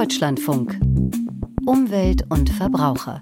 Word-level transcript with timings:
Deutschlandfunk. 0.00 0.80
Umwelt 1.66 2.24
und 2.30 2.48
Verbraucher. 2.48 3.20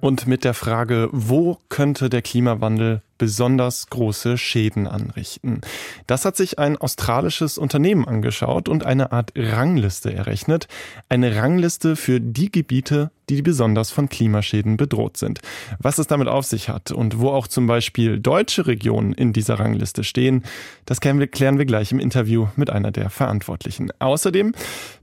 Und 0.00 0.28
mit 0.28 0.44
der 0.44 0.54
Frage, 0.54 1.08
wo 1.10 1.58
könnte 1.68 2.08
der 2.08 2.22
Klimawandel 2.22 3.02
besonders 3.18 3.88
große 3.88 4.38
Schäden 4.38 4.86
anrichten. 4.86 5.60
Das 6.08 6.24
hat 6.24 6.36
sich 6.36 6.60
ein 6.60 6.76
australisches 6.76 7.58
Unternehmen 7.58 8.06
angeschaut 8.06 8.68
und 8.68 8.84
eine 8.84 9.10
Art 9.10 9.32
Rangliste 9.36 10.12
errechnet. 10.12 10.68
Eine 11.08 11.34
Rangliste 11.34 11.96
für 11.96 12.20
die 12.20 12.50
Gebiete, 12.52 13.10
die 13.36 13.42
besonders 13.42 13.90
von 13.90 14.08
Klimaschäden 14.08 14.76
bedroht 14.76 15.16
sind. 15.16 15.40
Was 15.78 15.98
es 15.98 16.06
damit 16.06 16.28
auf 16.28 16.44
sich 16.44 16.68
hat 16.68 16.90
und 16.90 17.18
wo 17.18 17.30
auch 17.30 17.46
zum 17.46 17.66
Beispiel 17.66 18.18
deutsche 18.18 18.66
Regionen 18.66 19.12
in 19.12 19.32
dieser 19.32 19.58
Rangliste 19.58 20.04
stehen, 20.04 20.44
das 20.86 21.00
klären 21.00 21.18
wir, 21.18 21.66
gleich 21.66 21.92
im 21.92 21.98
Interview 21.98 22.48
mit 22.56 22.70
einer 22.70 22.90
der 22.90 23.10
Verantwortlichen. 23.10 23.90
Außerdem 23.98 24.52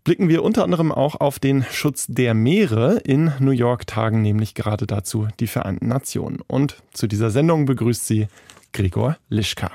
blicken 0.03 0.29
wir 0.29 0.43
unter 0.43 0.63
anderem 0.63 0.91
auch 0.91 1.15
auf 1.15 1.39
den 1.39 1.65
Schutz 1.71 2.05
der 2.07 2.33
Meere. 2.33 2.97
In 3.03 3.31
New 3.39 3.51
York 3.51 3.87
tagen 3.87 4.21
nämlich 4.21 4.55
gerade 4.55 4.87
dazu 4.87 5.27
die 5.39 5.47
Vereinten 5.47 5.87
Nationen. 5.87 6.39
Und 6.47 6.77
zu 6.93 7.07
dieser 7.07 7.29
Sendung 7.29 7.65
begrüßt 7.65 8.05
sie 8.05 8.27
Gregor 8.73 9.17
Lischka. 9.29 9.71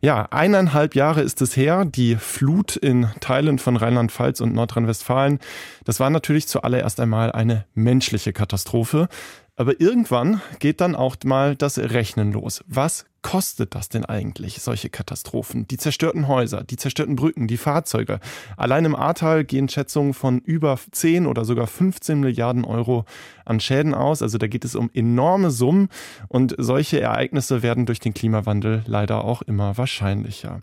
Ja, 0.00 0.28
eineinhalb 0.30 0.94
Jahre 0.94 1.22
ist 1.22 1.42
es 1.42 1.56
her, 1.56 1.84
die 1.84 2.14
Flut 2.14 2.76
in 2.76 3.08
Teilen 3.18 3.58
von 3.58 3.76
Rheinland-Pfalz 3.76 4.40
und 4.40 4.54
Nordrhein-Westfalen. 4.54 5.40
Das 5.84 5.98
war 5.98 6.08
natürlich 6.08 6.46
zuallererst 6.46 7.00
einmal 7.00 7.32
eine 7.32 7.64
menschliche 7.74 8.32
Katastrophe. 8.32 9.08
Aber 9.56 9.80
irgendwann 9.80 10.40
geht 10.60 10.80
dann 10.80 10.94
auch 10.94 11.16
mal 11.24 11.56
das 11.56 11.78
Rechnen 11.78 12.30
los. 12.30 12.62
Was 12.68 13.06
kostet 13.22 13.74
das 13.74 13.88
denn 13.88 14.04
eigentlich, 14.04 14.62
solche 14.62 14.88
Katastrophen? 14.88 15.66
Die 15.66 15.78
zerstörten 15.78 16.28
Häuser, 16.28 16.62
die 16.62 16.76
zerstörten 16.76 17.16
Brücken, 17.16 17.48
die 17.48 17.56
Fahrzeuge. 17.56 18.20
Allein 18.56 18.84
im 18.84 18.94
Ahrtal 18.94 19.44
gehen 19.44 19.68
Schätzungen 19.68 20.14
von 20.14 20.38
über 20.38 20.78
10 20.92 21.26
oder 21.26 21.44
sogar 21.44 21.66
15 21.66 22.20
Milliarden 22.20 22.64
Euro 22.64 23.04
an 23.48 23.60
Schäden 23.60 23.94
aus. 23.94 24.22
Also 24.22 24.38
da 24.38 24.46
geht 24.46 24.64
es 24.64 24.74
um 24.74 24.90
enorme 24.94 25.50
Summen 25.50 25.88
und 26.28 26.54
solche 26.58 27.00
Ereignisse 27.00 27.62
werden 27.62 27.86
durch 27.86 28.00
den 28.00 28.14
Klimawandel 28.14 28.82
leider 28.86 29.24
auch 29.24 29.42
immer 29.42 29.76
wahrscheinlicher. 29.76 30.62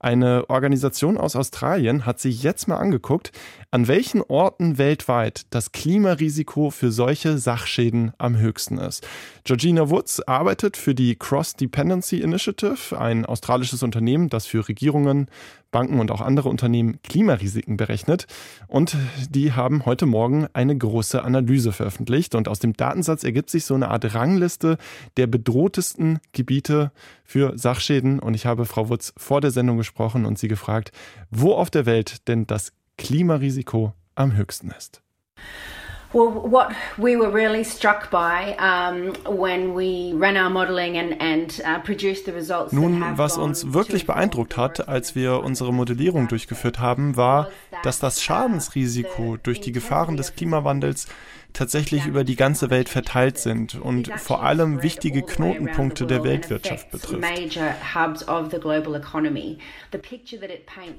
Eine 0.00 0.48
Organisation 0.48 1.18
aus 1.18 1.36
Australien 1.36 2.06
hat 2.06 2.20
sich 2.20 2.42
jetzt 2.42 2.68
mal 2.68 2.76
angeguckt, 2.76 3.32
an 3.70 3.88
welchen 3.88 4.22
Orten 4.22 4.78
weltweit 4.78 5.46
das 5.50 5.72
Klimarisiko 5.72 6.70
für 6.70 6.92
solche 6.92 7.38
Sachschäden 7.38 8.12
am 8.18 8.36
höchsten 8.38 8.78
ist. 8.78 9.06
Georgina 9.44 9.90
Woods 9.90 10.20
arbeitet 10.20 10.76
für 10.76 10.94
die 10.94 11.16
Cross 11.16 11.56
Dependency 11.56 12.20
Initiative, 12.20 12.98
ein 12.98 13.26
australisches 13.26 13.82
Unternehmen, 13.82 14.28
das 14.28 14.46
für 14.46 14.68
Regierungen, 14.68 15.28
Banken 15.70 16.00
und 16.00 16.10
auch 16.10 16.20
andere 16.20 16.48
Unternehmen 16.48 17.00
Klimarisiken 17.02 17.76
berechnet. 17.76 18.26
Und 18.66 18.96
die 19.30 19.52
haben 19.52 19.84
heute 19.84 20.06
Morgen 20.06 20.46
eine 20.52 20.76
große 20.76 21.22
Analyse 21.22 21.72
veröffentlicht. 21.72 22.34
Und 22.34 22.48
aus 22.48 22.58
dem 22.58 22.74
Datensatz 22.74 23.24
ergibt 23.24 23.50
sich 23.50 23.64
so 23.64 23.74
eine 23.74 23.88
Art 23.88 24.14
Rangliste 24.14 24.78
der 25.16 25.26
bedrohtesten 25.26 26.18
Gebiete 26.32 26.92
für 27.24 27.56
Sachschäden. 27.58 28.18
Und 28.18 28.34
ich 28.34 28.46
habe 28.46 28.64
Frau 28.64 28.88
Wutz 28.88 29.12
vor 29.16 29.40
der 29.40 29.50
Sendung 29.50 29.76
gesprochen 29.76 30.24
und 30.24 30.38
sie 30.38 30.48
gefragt, 30.48 30.92
wo 31.30 31.54
auf 31.54 31.70
der 31.70 31.86
Welt 31.86 32.28
denn 32.28 32.46
das 32.46 32.72
Klimarisiko 32.98 33.92
am 34.14 34.34
höchsten 34.34 34.70
ist. 34.70 35.02
Well, 36.16 36.30
what 36.30 36.74
we 36.96 37.14
were 37.14 37.30
really 37.30 37.62
struck 37.62 38.10
by 38.10 38.56
um, 38.58 39.12
when 39.26 39.74
we 39.74 40.14
ran 40.14 40.38
our 40.38 40.48
modeling 40.48 40.96
and, 40.96 41.20
and 41.20 41.60
uh, 41.62 41.78
produced 41.80 42.24
the 42.24 42.32
results. 42.32 42.72
Nun, 42.72 43.18
was 43.18 43.36
uns 43.36 43.74
wirklich 43.74 44.06
beeindruckt 44.06 44.56
hat, 44.56 44.88
als 44.88 45.14
wir 45.14 45.44
unsere 45.44 45.74
Modellierung 45.74 46.28
durchgeführt 46.28 46.78
haben, 46.78 47.18
war, 47.18 47.50
dass 47.82 47.98
das 47.98 48.22
Schadensrisiko 48.22 49.36
durch 49.42 49.60
die 49.60 49.72
Gefahren 49.72 50.16
des 50.16 50.34
Klimawandels 50.34 51.06
tatsächlich 51.56 52.06
über 52.06 52.22
die 52.22 52.36
ganze 52.36 52.68
Welt 52.70 52.88
verteilt 52.88 53.38
sind 53.38 53.74
und 53.74 54.08
vor 54.18 54.42
allem 54.42 54.82
wichtige 54.82 55.22
Knotenpunkte 55.22 56.06
der 56.06 56.22
Weltwirtschaft 56.22 56.90
betrifft. 56.90 57.24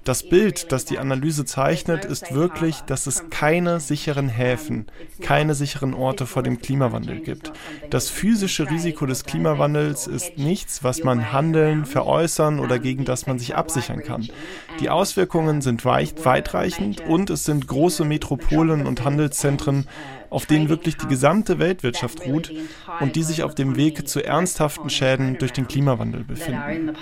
Das 0.03 0.23
Bild, 0.23 0.71
das 0.71 0.85
die 0.85 0.97
Analyse 0.97 1.45
zeichnet, 1.45 2.05
ist 2.05 2.33
wirklich, 2.33 2.81
dass 2.81 3.05
es 3.05 3.29
keine 3.29 3.79
sicheren 3.79 4.29
Häfen, 4.29 4.87
keine 5.21 5.53
sicheren 5.53 5.93
Orte 5.93 6.25
vor 6.25 6.41
dem 6.41 6.59
Klimawandel 6.59 7.19
gibt. 7.19 7.51
Das 7.91 8.09
physische 8.09 8.69
Risiko 8.69 9.05
des 9.05 9.25
Klimawandels 9.25 10.07
ist 10.07 10.37
nichts, 10.37 10.83
was 10.83 11.03
man 11.03 11.31
handeln, 11.31 11.85
veräußern 11.85 12.59
oder 12.59 12.79
gegen 12.79 13.05
das 13.05 13.27
man 13.27 13.37
sich 13.37 13.55
absichern 13.55 14.03
kann. 14.03 14.27
Die 14.79 14.89
Auswirkungen 14.89 15.61
sind 15.61 15.85
weit, 15.85 16.25
weitreichend 16.25 17.01
und 17.01 17.29
es 17.29 17.45
sind 17.45 17.67
große 17.67 18.05
Metropolen 18.05 18.87
und 18.87 19.03
Handelszentren, 19.03 19.87
auf 20.29 20.45
denen 20.45 20.69
wirklich 20.69 20.97
die 20.97 21.07
gesamte 21.07 21.59
Weltwirtschaft 21.59 22.25
ruht 22.25 22.51
und 22.99 23.15
die 23.15 23.23
sich 23.23 23.43
auf 23.43 23.55
dem 23.55 23.75
Weg 23.75 24.07
zu 24.07 24.23
ernsthaften 24.23 24.89
Schäden 24.89 25.37
durch 25.37 25.53
den 25.53 25.67
Klimawandel 25.67 26.23
befinden. 26.23 26.95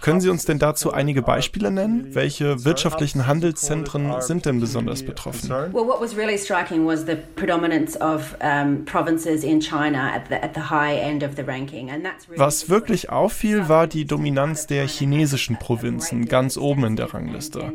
Können 0.00 0.20
Sie 0.20 0.28
uns 0.28 0.44
denn 0.44 0.58
dazu 0.58 0.92
einige 0.92 1.22
Beispiele 1.22 1.70
nennen? 1.70 2.14
Welche 2.14 2.64
wirtschaftlichen 2.64 3.26
Handelszentren 3.26 4.20
sind 4.20 4.46
denn 4.46 4.60
besonders 4.60 5.02
betroffen? 5.04 5.50
Well, 5.50 5.86
what 5.86 6.00
was 6.00 6.16
really 6.16 6.38
striking 6.38 6.86
was 6.86 7.06
the 7.06 7.16
predominance 7.36 7.96
of 8.00 8.36
um, 8.42 8.84
provinces 8.84 9.44
in 9.44 9.60
China 9.60 10.12
at 10.12 10.28
the, 10.28 10.34
at 10.34 10.54
the 10.54 10.70
high 10.70 10.96
end 10.96 11.22
of 11.22 11.36
the 11.36 11.42
ranking. 11.42 11.90
And 11.90 12.04
that's 12.04 12.28
really 12.28 12.40
Was 12.40 12.68
wirklich 12.68 13.10
auffiel, 13.10 13.68
war 13.68 13.86
die 13.86 14.04
Dominanz 14.04 14.66
der 14.66 14.86
chinesischen 14.86 15.58
Provinzen 15.58 16.26
ganz 16.26 16.56
oben 16.56 16.84
in 16.84 16.96
der 16.96 17.12
Rangliste. 17.12 17.72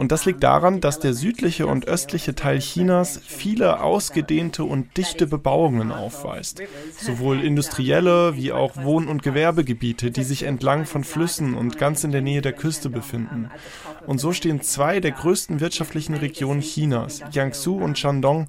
Und 0.00 0.12
das 0.12 0.24
liegt 0.24 0.42
daran, 0.42 0.80
dass 0.80 0.98
der 0.98 1.12
südliche 1.12 1.66
und 1.66 1.86
östliche 1.86 2.34
Teil 2.34 2.60
Chinas 2.60 3.20
viele 3.22 3.82
ausgedehnte 3.82 4.64
und 4.64 4.96
dichte 4.96 5.26
Bebauungen 5.26 5.92
aufweist. 5.92 6.62
Sowohl 6.98 7.44
industrielle 7.44 8.34
wie 8.34 8.50
auch 8.50 8.82
Wohn- 8.82 9.08
und 9.08 9.22
Gewerbegebiete, 9.22 10.10
die 10.10 10.24
sich 10.24 10.44
entlang 10.44 10.86
von 10.86 11.04
Flüssen 11.04 11.52
und 11.52 11.76
ganz 11.76 12.02
in 12.02 12.12
der 12.12 12.22
Nähe 12.22 12.40
der 12.40 12.54
Küste 12.54 12.88
befinden. 12.88 13.50
Und 14.06 14.20
so 14.20 14.32
stehen 14.32 14.62
zwei 14.62 15.00
der 15.00 15.10
größten 15.10 15.60
wirtschaftlichen 15.60 16.14
Regionen 16.14 16.62
Chinas, 16.62 17.20
Jiangsu 17.30 17.76
und 17.76 17.98
Shandong, 17.98 18.46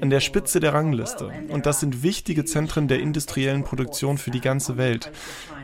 an 0.00 0.08
der 0.08 0.20
Spitze 0.20 0.58
der 0.58 0.72
Rangliste. 0.72 1.30
Und 1.50 1.66
das 1.66 1.80
sind 1.80 2.02
wichtige 2.02 2.46
Zentren 2.46 2.88
der 2.88 3.00
industriellen 3.00 3.64
Produktion 3.64 4.16
für 4.16 4.30
die 4.30 4.40
ganze 4.40 4.78
Welt. 4.78 5.12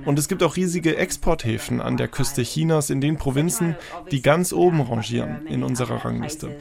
Und 0.04 0.18
es 0.18 0.28
gibt 0.28 0.42
auch 0.42 0.56
riesige 0.56 0.98
Exporthäfen 0.98 1.80
an 1.80 1.96
der 1.96 2.08
Küste 2.08 2.42
Chinas 2.42 2.90
in 2.90 3.00
den 3.00 3.16
Provinzen, 3.16 3.74
die 4.10 4.20
ganz 4.20 4.52
oben 4.52 4.82
rangieren 4.82 5.29
in 5.46 5.62
unserer 5.62 6.04
Rangliste. 6.04 6.56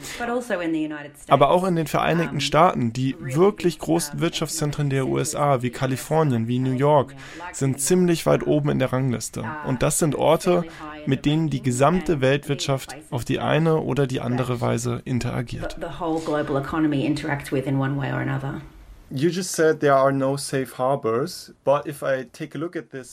Aber 1.28 1.50
auch 1.50 1.64
in 1.64 1.76
den 1.76 1.86
Vereinigten 1.86 2.40
Staaten, 2.40 2.92
die 2.92 3.16
wirklich 3.18 3.78
großen 3.78 4.20
Wirtschaftszentren 4.20 4.90
der 4.90 5.06
USA 5.06 5.62
wie 5.62 5.70
Kalifornien, 5.70 6.48
wie 6.48 6.58
New 6.58 6.72
York, 6.72 7.14
sind 7.52 7.80
ziemlich 7.80 8.26
weit 8.26 8.46
oben 8.46 8.70
in 8.70 8.78
der 8.78 8.92
Rangliste. 8.92 9.44
Und 9.66 9.82
das 9.82 9.98
sind 9.98 10.14
Orte, 10.14 10.64
mit 11.06 11.24
denen 11.26 11.50
die 11.50 11.62
gesamte 11.62 12.20
Weltwirtschaft 12.20 12.96
auf 13.10 13.24
die 13.24 13.40
eine 13.40 13.80
oder 13.80 14.06
die 14.06 14.20
andere 14.20 14.60
Weise 14.60 15.02
interagiert. 15.04 15.76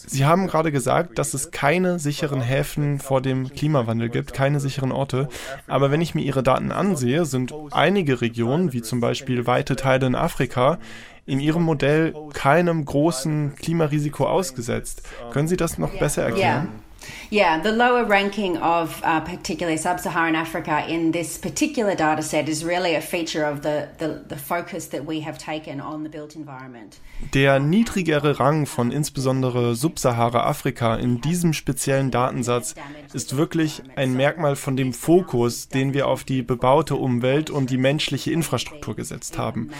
Sie 0.07 0.25
haben 0.25 0.47
gerade 0.47 0.71
gesagt, 0.71 1.17
dass 1.17 1.33
es 1.33 1.51
keine 1.51 1.97
sicheren 1.97 2.41
Häfen 2.41 2.99
vor 2.99 3.21
dem 3.21 3.49
Klimawandel 3.49 4.09
gibt, 4.09 4.33
keine 4.33 4.59
sicheren 4.59 4.91
Orte. 4.91 5.27
Aber 5.67 5.89
wenn 5.89 6.01
ich 6.01 6.13
mir 6.13 6.21
Ihre 6.21 6.43
Daten 6.43 6.71
ansehe, 6.71 7.25
sind 7.25 7.53
einige 7.71 8.21
Regionen, 8.21 8.73
wie 8.73 8.81
zum 8.81 8.99
Beispiel 8.99 9.47
weite 9.47 9.75
Teile 9.75 10.05
in 10.05 10.15
Afrika, 10.15 10.77
in 11.25 11.39
Ihrem 11.39 11.63
Modell 11.63 12.13
keinem 12.33 12.85
großen 12.85 13.55
Klimarisiko 13.55 14.27
ausgesetzt. 14.27 15.01
Können 15.31 15.47
Sie 15.47 15.57
das 15.57 15.77
noch 15.77 15.97
besser 15.99 16.23
erklären? 16.23 16.65
Yeah. 16.65 16.86
Yeah, 17.29 17.61
the 17.61 17.71
lower 17.71 18.05
ranking 18.05 18.57
of 18.57 19.01
uh, 19.03 19.19
particularly 19.19 19.77
sub-Saharan 19.77 20.35
Africa 20.35 20.85
in 20.87 21.11
this 21.11 21.37
particular 21.37 21.95
data 21.95 22.21
set 22.21 22.47
is 22.47 22.63
really 22.63 22.95
a 22.95 23.01
feature 23.01 23.43
of 23.43 23.63
the, 23.63 23.89
the, 23.97 24.23
the 24.29 24.37
focus 24.37 24.87
that 24.87 25.05
we 25.05 25.21
have 25.21 25.37
taken 25.37 25.81
on 25.81 26.03
the 26.03 26.09
built 26.09 26.35
environment. 26.35 26.99
Der 27.33 27.59
niedrigere 27.59 28.39
Rang 28.39 28.65
von 28.65 28.91
insbesondere 28.91 29.75
Subsahara-Afrika 29.75 30.95
in 30.95 31.19
diesem 31.19 31.53
speziellen 31.53 32.11
Datensatz 32.11 32.75
ist 33.13 33.35
wirklich 33.35 33.81
ein 33.95 34.13
Merkmal 34.13 34.55
von 34.55 34.77
dem 34.77 34.93
Fokus, 34.93 35.67
den 35.67 35.93
wir 35.93 36.07
auf 36.07 36.23
die 36.23 36.43
bebaute 36.43 36.95
Umwelt 36.95 37.49
und 37.49 37.69
die 37.69 37.77
menschliche 37.77 38.31
Infrastruktur 38.31 38.95
gesetzt 38.95 39.37
haben. 39.37 39.71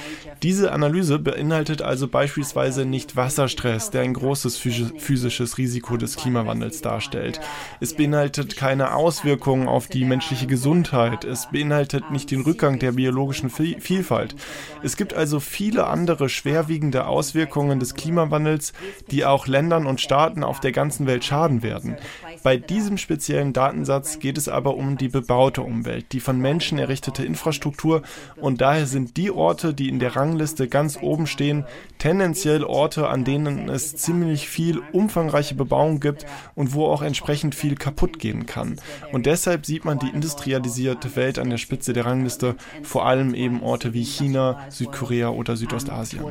Diese 0.44 0.72
Analyse 0.72 1.20
beinhaltet 1.20 1.82
also 1.82 2.08
beispielsweise 2.08 2.86
nicht 2.86 3.16
Wasserstress, 3.16 3.92
der 3.92 4.02
ein 4.02 4.14
großes 4.14 4.58
physisches 4.58 5.58
Risiko 5.58 5.96
des 5.98 6.18
Klimawandels 6.18 6.82
darstellt 6.82 7.17
darstellt. 7.18 7.40
Es 7.80 7.94
beinhaltet 7.94 8.58
keine 8.58 8.96
Auswirkungen 8.96 9.68
auf 9.68 9.88
die 9.88 10.06
menschliche 10.06 10.48
Gesundheit. 10.48 11.24
Es 11.24 11.50
beinhaltet 11.52 12.12
nicht 12.12 12.32
den 12.32 12.42
Rückgang 12.42 12.80
der 12.80 12.94
biologischen 12.94 13.50
Vielfalt. 13.50 14.36
Es 14.84 14.98
gibt 14.98 15.14
also 15.14 15.40
viele 15.40 15.88
andere 15.88 16.30
schwerwiegende 16.30 17.08
Auswirkungen 17.08 17.80
des 17.80 17.94
Klimawandels, 17.94 18.74
die 19.12 19.26
auch 19.26 19.48
Ländern 19.48 19.86
und 19.86 20.02
Staaten 20.02 20.44
auf 20.44 20.60
der 20.60 20.72
ganzen 20.72 21.08
Welt 21.08 21.24
schaden 21.24 21.64
werden. 21.64 21.98
Bei 22.44 22.58
diesem 22.58 22.98
speziellen 22.98 23.54
Datensatz 23.54 24.20
geht 24.20 24.38
es 24.38 24.48
aber 24.48 24.76
um 24.76 24.98
die 24.98 25.10
bebaute 25.10 25.62
Umwelt, 25.62 26.12
die 26.12 26.20
von 26.20 26.40
Menschen 26.40 26.78
errichtete 26.78 27.26
Infrastruktur 27.26 28.04
und 28.36 28.62
daher 28.62 28.86
sind 28.86 29.18
die 29.18 29.32
Orte, 29.32 29.74
die 29.74 29.90
in 29.90 30.00
der 30.00 30.16
Rangliste 30.16 30.68
ganz 30.68 30.98
oben 31.02 31.28
stehen, 31.28 31.66
tendenziell 31.98 32.64
Orte, 32.64 33.08
an 33.08 33.24
denen 33.24 33.70
es 33.70 33.96
ziemlich 33.96 34.50
viel 34.50 34.82
umfangreiche 34.92 35.56
Bebauung 35.56 36.00
gibt 36.00 36.26
und 36.56 36.74
wo 36.74 36.86
auch 36.86 37.02
entsprechend 37.02 37.56
viel 37.56 37.76
kaputt 37.76 38.20
gehen 38.20 38.46
kann. 38.46 38.80
Und 39.12 39.26
deshalb 39.26 39.66
sieht 39.66 39.86
man 39.86 40.00
die 40.00 40.10
industrialisierte 40.10 41.16
Welt 41.16 41.40
an 41.40 41.50
der 41.50 41.58
Spitze 41.58 41.94
der 41.94 42.06
Rangliste, 42.06 42.56
vor 42.84 43.06
allem 43.06 43.34
eben 43.34 43.64
Orte 43.64 43.94
wie 43.94 44.04
China, 44.04 44.66
Südkorea 44.70 45.30
oder 45.30 45.56
Südostasien. 45.56 46.24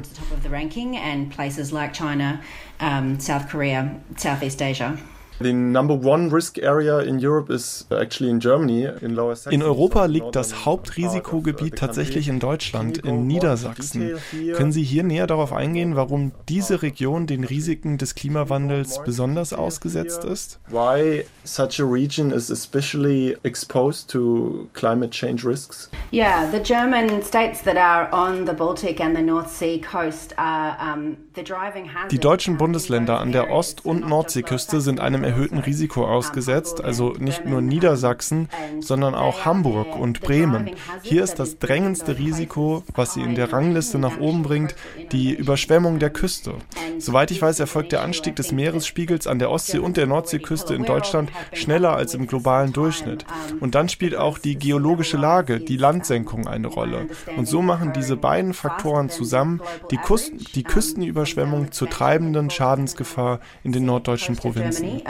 South 5.39 6.55
Korea, 6.55 7.05
Southeast 7.05 7.93
Asia. 7.93 9.51
In 9.51 9.63
Europa 9.63 10.07
liegt 10.07 10.35
das 10.35 10.65
Hauptrisikogebiet 10.65 11.77
tatsächlich 11.77 12.29
in 12.29 12.41
Deutschland, 12.41 12.99
in 12.99 13.27
Niedersachsen. 13.27 14.17
Können 14.55 14.73
Sie 14.73 14.83
hier 14.83 15.03
näher 15.03 15.27
darauf 15.27 15.53
eingehen, 15.53 15.97
warum 15.97 16.33
diese 16.49 16.83
Region 16.83 17.27
den 17.27 17.45
Risiken 17.45 17.99
des 17.99 18.15
Klimawandels 18.15 19.01
besonders 19.05 19.53
ausgesetzt 19.53 20.25
ist? 20.25 20.59
Why 20.69 21.25
such 21.45 21.81
a 21.81 21.85
region 21.85 22.31
is 22.31 22.51
especially 22.51 23.37
exposed 23.43 24.09
to 24.11 24.69
climate 24.73 25.11
change 25.11 25.47
risks? 25.47 25.91
Yeah, 26.13 26.51
the 26.51 26.61
German 26.63 27.23
states 27.23 27.63
that 27.63 27.77
are 27.77 28.09
on 28.13 28.47
the 28.47 28.53
Baltic 28.53 29.01
and 29.01 29.15
the 29.17 29.23
North 29.23 29.51
Sea 29.51 29.81
coast 29.81 30.35
are 30.39 30.77
um, 30.81 31.17
the 31.35 31.43
driving 31.43 31.93
hazard. 31.93 32.11
Die 32.11 32.19
deutschen 32.19 32.57
Bundesländer 32.57 33.21
an 33.21 33.33
der 33.33 33.51
Ost- 33.51 33.85
und 33.85 34.09
Nordseeküste 34.09 34.81
sind 34.81 35.01
einem 35.01 35.26
erhöhten 35.27 35.59
Risiko 35.59 36.07
ausgesetzt, 36.07 36.83
also 36.83 37.15
nicht 37.19 37.45
nur 37.45 37.61
Niedersachsen, 37.61 38.49
sondern 38.81 39.15
auch 39.15 39.45
Hamburg 39.45 39.97
und 39.97 40.21
Bremen. 40.21 40.71
Hier 41.03 41.25
ist 41.25 41.35
das 41.35 41.59
drängendste 41.59 42.19
Risiko, 42.19 42.85
was 42.95 43.15
sie 43.15 43.23
in 43.23 43.35
der 43.35 43.53
Rangliste 43.53 43.99
nach 43.99 44.19
oben 44.19 44.43
bringt, 44.43 44.75
die 45.13 45.35
Überschwemmung 45.35 45.99
der 45.99 46.11
Küste. 46.11 46.55
Soweit 46.99 47.31
ich 47.31 47.43
weiß, 47.43 47.61
erfolgt 47.61 47.93
der 47.93 48.03
Anstieg 48.03 48.37
des 48.37 48.53
Meeresspiegels 48.53 49.27
an 49.27 49.39
der 49.39 49.51
Ostsee- 49.51 49.79
und 49.79 49.97
der 49.97 50.07
Nordseeküste 50.07 50.75
in 50.75 50.85
Deutschland 50.85 51.31
schneller 51.53 51.95
als 51.97 52.15
im 52.15 52.27
globalen 52.27 52.73
Durchschnitt. 52.73 53.25
Und 53.61 53.75
dann 53.75 53.89
spielt 53.89 54.17
auch 54.17 54.39
die 54.39 54.57
geologische 54.59 55.17
Lage, 55.17 55.61
die 55.61 55.77
Landsenkung 55.77 56.47
eine 56.47 56.69
Rolle. 56.69 57.09
Und 57.37 57.47
so 57.47 57.63
machen 57.63 57.93
diese 57.93 58.17
beiden 58.17 58.55
Faktoren 58.55 59.11
zusammen 59.11 59.61
die, 59.91 59.97
Kust 59.97 60.55
die 60.55 60.63
Küstenüberschwemmung 60.63 61.73
zur 61.73 61.89
treibenden 61.89 62.51
Schadensgefahr 62.51 63.41
in 63.63 63.73
den 63.73 63.85
norddeutschen 63.85 64.37
Provinzen. 64.37 65.03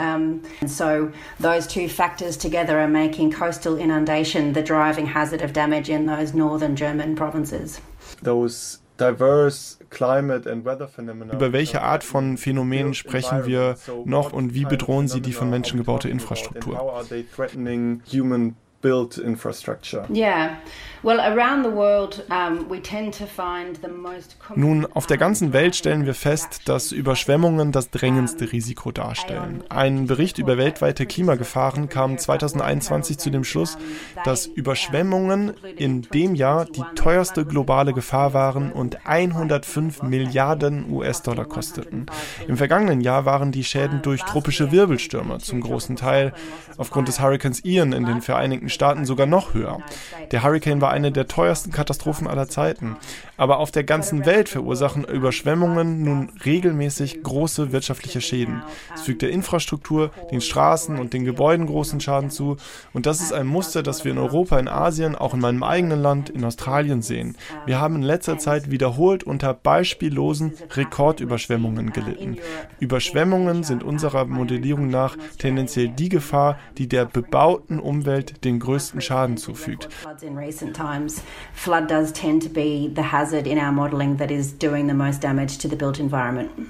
So 0.65 1.09
those 8.21 8.79
two 8.97 9.05
factors 9.05 9.77
together 9.79 10.13
are 10.13 10.21
making 10.21 10.29
coastal 10.29 10.29
inundation 10.29 10.29
the 10.29 10.29
driving 10.29 10.29
hazard 10.29 10.41
of 10.41 10.47
damage 10.47 10.47
in 10.47 10.63
those 10.63 10.87
northern 10.87 10.95
German 10.97 11.29
provinces. 11.29 11.29
Those 11.29 11.37
diverse 11.37 11.37
über 11.37 11.53
welche 11.53 11.81
Art 11.81 12.03
von 12.03 12.37
Phänomenen 12.37 12.93
sprechen 12.93 13.45
wir 13.45 13.75
noch 14.05 14.33
und 14.33 14.53
wie 14.53 14.65
bedrohen 14.65 15.07
sie 15.07 15.21
die 15.21 15.33
von 15.33 15.49
Menschen 15.49 15.77
gebaute 15.77 16.09
Infrastruktur? 16.09 16.75
Yeah. 20.09 20.57
Nun, 24.55 24.85
auf 24.93 25.07
der 25.07 25.17
ganzen 25.17 25.53
Welt 25.53 25.73
stellen 25.77 26.05
wir 26.05 26.13
fest, 26.13 26.63
dass 26.65 26.91
Überschwemmungen 26.91 27.71
das 27.71 27.91
drängendste 27.91 28.51
Risiko 28.51 28.91
darstellen. 28.91 29.63
Ein 29.69 30.07
Bericht 30.07 30.37
über 30.37 30.57
weltweite 30.57 31.05
Klimagefahren 31.05 31.87
kam 31.87 32.17
2021 32.17 33.17
zu 33.19 33.29
dem 33.29 33.45
Schluss, 33.45 33.77
dass 34.25 34.47
Überschwemmungen 34.47 35.53
in 35.77 36.01
dem 36.01 36.35
Jahr 36.35 36.65
die 36.65 36.83
teuerste 36.95 37.45
globale 37.45 37.93
Gefahr 37.93 38.33
waren 38.33 38.73
und 38.73 39.07
105 39.07 40.03
Milliarden 40.03 40.91
US-Dollar 40.91 41.45
kosteten. 41.45 42.07
Im 42.49 42.57
vergangenen 42.57 42.99
Jahr 42.99 43.23
waren 43.23 43.53
die 43.53 43.63
Schäden 43.63 44.01
durch 44.01 44.23
tropische 44.23 44.73
Wirbelstürme 44.73 45.37
zum 45.37 45.61
großen 45.61 45.95
Teil 45.95 46.33
aufgrund 46.77 47.07
des 47.07 47.21
Hurrikans 47.21 47.63
Ian 47.63 47.93
in 47.93 48.05
den 48.05 48.21
Vereinigten 48.21 48.67
Staaten 48.67 49.05
sogar 49.05 49.25
noch 49.25 49.53
höher. 49.53 49.79
Der 50.31 50.43
Hurricane 50.43 50.81
war 50.81 50.96
eine 50.97 51.11
der 51.11 51.27
teuersten 51.27 51.71
Katastrophen 51.71 52.27
aller 52.27 52.49
Zeiten. 52.49 52.97
Aber 53.37 53.59
auf 53.59 53.71
der 53.71 53.83
ganzen 53.83 54.25
Welt 54.25 54.49
verursachen 54.49 55.05
Überschwemmungen 55.05 56.03
nun 56.03 56.31
regelmäßig 56.43 57.23
große 57.23 57.71
wirtschaftliche 57.71 58.19
Schäden. 58.21 58.63
Es 58.93 59.01
fügt 59.01 59.21
der 59.21 59.29
Infrastruktur, 59.29 60.11
den 60.31 60.41
Straßen 60.41 60.97
und 60.97 61.13
den 61.13 61.23
Gebäuden 61.23 61.67
großen 61.67 62.01
Schaden 62.01 62.31
zu. 62.31 62.57
Und 62.93 63.05
das 63.05 63.21
ist 63.21 63.33
ein 63.33 63.47
Muster, 63.47 63.83
das 63.83 64.03
wir 64.03 64.11
in 64.11 64.17
Europa, 64.17 64.57
in 64.59 64.67
Asien, 64.67 65.15
auch 65.15 65.33
in 65.33 65.39
meinem 65.39 65.63
eigenen 65.63 66.01
Land, 66.01 66.29
in 66.29 66.43
Australien 66.43 67.01
sehen. 67.01 67.37
Wir 67.65 67.79
haben 67.79 67.95
in 67.95 68.01
letzter 68.01 68.37
Zeit 68.37 68.71
wiederholt 68.71 69.23
unter 69.23 69.53
beispiellosen 69.53 70.53
Rekordüberschwemmungen 70.71 71.93
gelitten. 71.93 72.37
Überschwemmungen 72.79 73.63
sind 73.63 73.83
unserer 73.83 74.25
Modellierung 74.25 74.89
nach 74.89 75.15
tendenziell 75.37 75.89
die 75.89 76.09
Gefahr, 76.09 76.57
die 76.77 76.89
der 76.89 77.05
bebauten 77.05 77.79
Umwelt 77.79 78.43
den 78.43 78.59
größten 78.59 79.01
Schaden 79.01 79.37
zufügt 79.37 79.89
hazard 83.27 83.45
in 83.45 83.57
our 83.57 83.73
modelling 83.73 84.15
that 84.15 84.31
is 84.31 84.53
doing 84.53 84.87
the 84.87 84.93
most 84.93 85.19
damage 85.19 85.57
to 85.57 85.67
the 85.67 85.75
built 85.75 85.99
environment. 85.99 86.69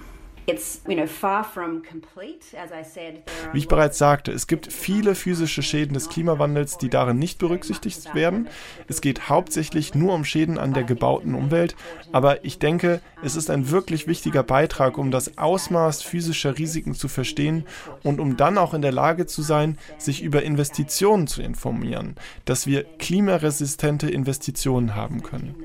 Wie 3.52 3.58
ich 3.58 3.68
bereits 3.68 3.98
sagte, 3.98 4.32
es 4.32 4.48
gibt 4.48 4.72
viele 4.72 5.14
physische 5.14 5.62
Schäden 5.62 5.94
des 5.94 6.08
Klimawandels, 6.08 6.78
die 6.78 6.88
darin 6.88 7.20
nicht 7.20 7.38
berücksichtigt 7.38 8.16
werden. 8.16 8.48
Es 8.88 9.02
geht 9.02 9.28
hauptsächlich 9.28 9.94
nur 9.94 10.14
um 10.14 10.24
Schäden 10.24 10.58
an 10.58 10.74
der 10.74 10.86
gebauten 10.86 11.36
Umwelt, 11.36 11.76
aber 12.14 12.46
ich 12.46 12.60
denke, 12.60 13.02
es 13.22 13.36
ist 13.36 13.50
ein 13.50 13.72
wirklich 13.72 14.08
wichtiger 14.08 14.44
Beitrag, 14.44 14.98
um 14.98 15.12
das 15.12 15.38
Ausmaß 15.38 16.02
physischer 16.04 16.58
Risiken 16.58 16.94
zu 16.94 17.10
verstehen 17.10 17.66
und 18.04 18.22
um 18.22 18.38
dann 18.38 18.58
auch 18.58 18.74
in 18.74 18.82
der 18.82 18.94
Lage 18.94 19.26
zu 19.26 19.42
sein, 19.42 19.78
sich 19.98 20.24
über 20.24 20.44
Investitionen 20.44 21.28
zu 21.28 21.42
informieren, 21.42 22.16
dass 22.46 22.68
wir 22.68 22.86
klimaresistente 23.00 24.10
Investitionen 24.10 24.96
haben 24.96 25.24
können. 25.24 25.56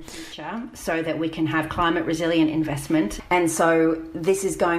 So 0.75 0.93
that 1.05 1.20
we 1.20 1.28
can 1.28 1.52
have 1.52 1.69
climate 1.69 2.05
resilient 2.05 2.50
investment 2.50 3.23
and 3.28 3.49
so 3.49 3.94
this 4.12 4.43
is 4.43 4.58
going 4.58 4.72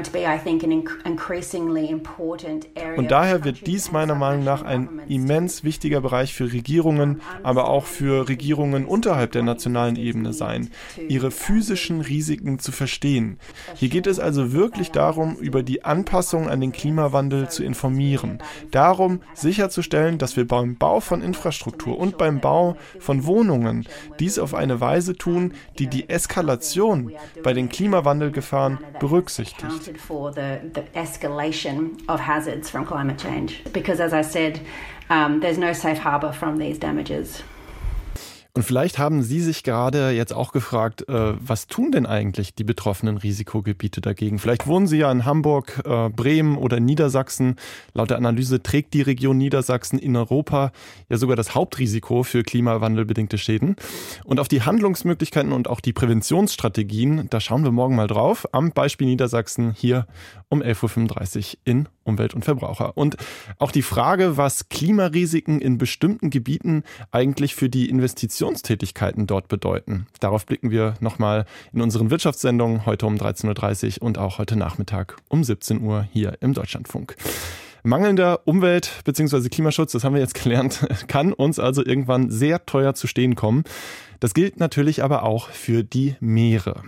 und 2.97 3.11
daher 3.11 3.43
wird 3.43 3.67
dies 3.67 3.91
meiner 3.91 4.15
Meinung 4.15 4.43
nach 4.43 4.63
ein 4.63 5.01
immens 5.07 5.63
wichtiger 5.63 6.01
Bereich 6.01 6.33
für 6.33 6.51
Regierungen, 6.51 7.21
aber 7.43 7.69
auch 7.69 7.85
für 7.85 8.27
Regierungen 8.27 8.85
unterhalb 8.85 9.31
der 9.33 9.43
nationalen 9.43 9.95
Ebene 9.95 10.33
sein, 10.33 10.69
ihre 11.07 11.31
physischen 11.31 12.01
Risiken 12.01 12.59
zu 12.59 12.71
verstehen. 12.71 13.37
Hier 13.75 13.89
geht 13.89 14.07
es 14.07 14.19
also 14.19 14.51
wirklich 14.53 14.91
darum, 14.91 15.35
über 15.35 15.63
die 15.63 15.83
Anpassung 15.85 16.49
an 16.49 16.61
den 16.61 16.71
Klimawandel 16.71 17.49
zu 17.49 17.63
informieren, 17.63 18.39
darum 18.71 19.21
sicherzustellen, 19.33 20.17
dass 20.17 20.37
wir 20.37 20.47
beim 20.47 20.75
Bau 20.75 20.99
von 21.01 21.21
Infrastruktur 21.21 21.99
und 21.99 22.17
beim 22.17 22.39
Bau 22.39 22.77
von 22.99 23.25
Wohnungen 23.25 23.85
dies 24.19 24.39
auf 24.39 24.53
eine 24.53 24.81
Weise 24.81 25.15
tun, 25.15 25.53
die 25.77 25.87
die 25.87 26.09
Eskalation 26.09 27.11
bei 27.43 27.53
den 27.53 27.69
Klimawandelgefahren 27.69 28.79
berücksichtigt 28.99 29.82
accounted 29.83 30.01
for 30.01 30.31
the, 30.31 30.61
the 30.73 30.81
escalation 30.97 32.01
of 32.07 32.19
hazards 32.19 32.69
from 32.69 32.85
climate 32.85 33.19
change. 33.19 33.61
Because, 33.73 33.99
as 33.99 34.13
I 34.13 34.21
said, 34.21 34.61
um, 35.09 35.39
there's 35.41 35.57
no 35.57 35.73
safe 35.73 35.97
harbor 35.97 36.31
from 36.31 36.57
these 36.57 36.77
damages. 36.77 37.43
Und 38.55 38.61
vielleicht 38.61 38.99
haben 38.99 39.23
Sie 39.23 39.41
sich 39.41 39.63
gerade 39.63 40.11
jetzt 40.11 40.31
auch 40.31 40.51
gefragt, 40.51 41.09
äh, 41.09 41.33
was 41.39 41.65
tun 41.65 41.91
denn 41.91 42.05
eigentlich 42.05 42.53
die 42.53 42.63
betroffenen 42.63 43.17
Risikogebiete 43.17 43.99
dagegen? 43.99 44.37
Vielleicht 44.37 44.67
wohnen 44.67 44.85
Sie 44.85 44.97
ja 44.99 45.11
in 45.11 45.25
Hamburg, 45.25 45.81
äh, 45.85 46.09
Bremen 46.09 46.57
oder 46.57 46.79
Niedersachsen. 46.79 47.55
Laut 47.95 48.11
der 48.11 48.17
Analyse 48.17 48.61
trägt 48.61 48.93
die 48.93 49.01
Region 49.01 49.39
Niedersachsen 49.39 49.97
in 49.97 50.15
Europa 50.15 50.71
ja 51.09 51.17
sogar 51.17 51.35
das 51.35 51.55
Hauptrisiko 51.55 52.21
für 52.21 52.43
klimawandelbedingte 52.43 53.39
Schäden. 53.39 53.75
Und 54.23 54.39
auf 54.39 54.49
die 54.49 54.61
Handlungsmöglichkeiten 54.61 55.51
und 55.51 55.67
auch 55.67 55.79
die 55.79 55.93
Präventionsstrategien, 55.93 57.27
da 57.31 57.39
schauen 57.39 57.63
wir 57.63 57.71
morgen 57.71 57.95
mal 57.95 58.07
drauf. 58.07 58.47
Am 58.51 58.71
Beispiel 58.71 59.07
Niedersachsen 59.07 59.73
hier 59.75 60.05
um 60.49 60.61
11.35 60.61 61.53
Uhr 61.53 61.59
in 61.65 61.89
Umwelt 62.03 62.33
und 62.33 62.45
Verbraucher. 62.45 62.97
Und 62.97 63.17
auch 63.59 63.71
die 63.71 63.81
Frage, 63.81 64.37
was 64.37 64.69
Klimarisiken 64.69 65.61
in 65.61 65.77
bestimmten 65.77 66.29
Gebieten 66.29 66.83
eigentlich 67.11 67.55
für 67.55 67.69
die 67.69 67.89
Investitionstätigkeiten 67.89 69.27
dort 69.27 69.47
bedeuten. 69.47 70.07
Darauf 70.19 70.45
blicken 70.45 70.71
wir 70.71 70.95
nochmal 70.99 71.45
in 71.71 71.81
unseren 71.81 72.09
Wirtschaftssendungen 72.09 72.85
heute 72.85 73.05
um 73.05 73.15
13.30 73.15 73.99
Uhr 74.01 74.07
und 74.07 74.17
auch 74.17 74.37
heute 74.37 74.55
Nachmittag 74.55 75.17
um 75.29 75.43
17 75.43 75.81
Uhr 75.81 76.07
hier 76.11 76.37
im 76.41 76.53
Deutschlandfunk. 76.53 77.15
Mangelnder 77.85 78.47
Umwelt- 78.47 79.01
bzw. 79.03 79.49
Klimaschutz, 79.49 79.91
das 79.91 80.05
haben 80.05 80.13
wir 80.13 80.21
jetzt 80.21 80.41
gelernt, 80.41 80.87
kann 81.09 81.33
uns 81.33 81.59
also 81.59 81.85
irgendwann 81.85 82.29
sehr 82.29 82.65
teuer 82.65 82.93
zu 82.93 83.07
stehen 83.07 83.35
kommen. 83.35 83.65
Das 84.21 84.33
gilt 84.33 84.57
natürlich 84.57 85.03
aber 85.03 85.23
auch 85.23 85.49
für 85.49 85.83
die 85.83 86.15
Meere. 86.21 86.81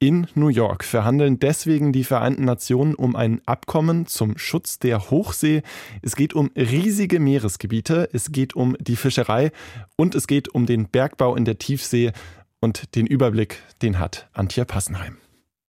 In 0.00 0.26
New 0.34 0.48
York 0.48 0.82
verhandeln 0.82 1.38
deswegen 1.38 1.92
die 1.92 2.02
Vereinten 2.02 2.44
Nationen 2.44 2.96
um 2.96 3.14
ein 3.14 3.40
Abkommen 3.46 4.06
zum 4.06 4.36
Schutz 4.38 4.80
der 4.80 5.08
Hochsee. 5.08 5.62
Es 6.02 6.16
geht 6.16 6.34
um 6.34 6.50
riesige 6.56 7.20
Meeresgebiete, 7.20 8.08
es 8.12 8.32
geht 8.32 8.56
um 8.56 8.76
die 8.80 8.96
Fischerei 8.96 9.52
und 9.94 10.16
es 10.16 10.26
geht 10.26 10.48
um 10.48 10.66
den 10.66 10.88
Bergbau 10.88 11.36
in 11.36 11.44
der 11.44 11.58
Tiefsee. 11.58 12.10
Und 12.58 12.96
den 12.96 13.06
Überblick, 13.06 13.62
den 13.82 14.00
hat 14.00 14.28
Antje 14.32 14.64
Passenheim. 14.64 15.16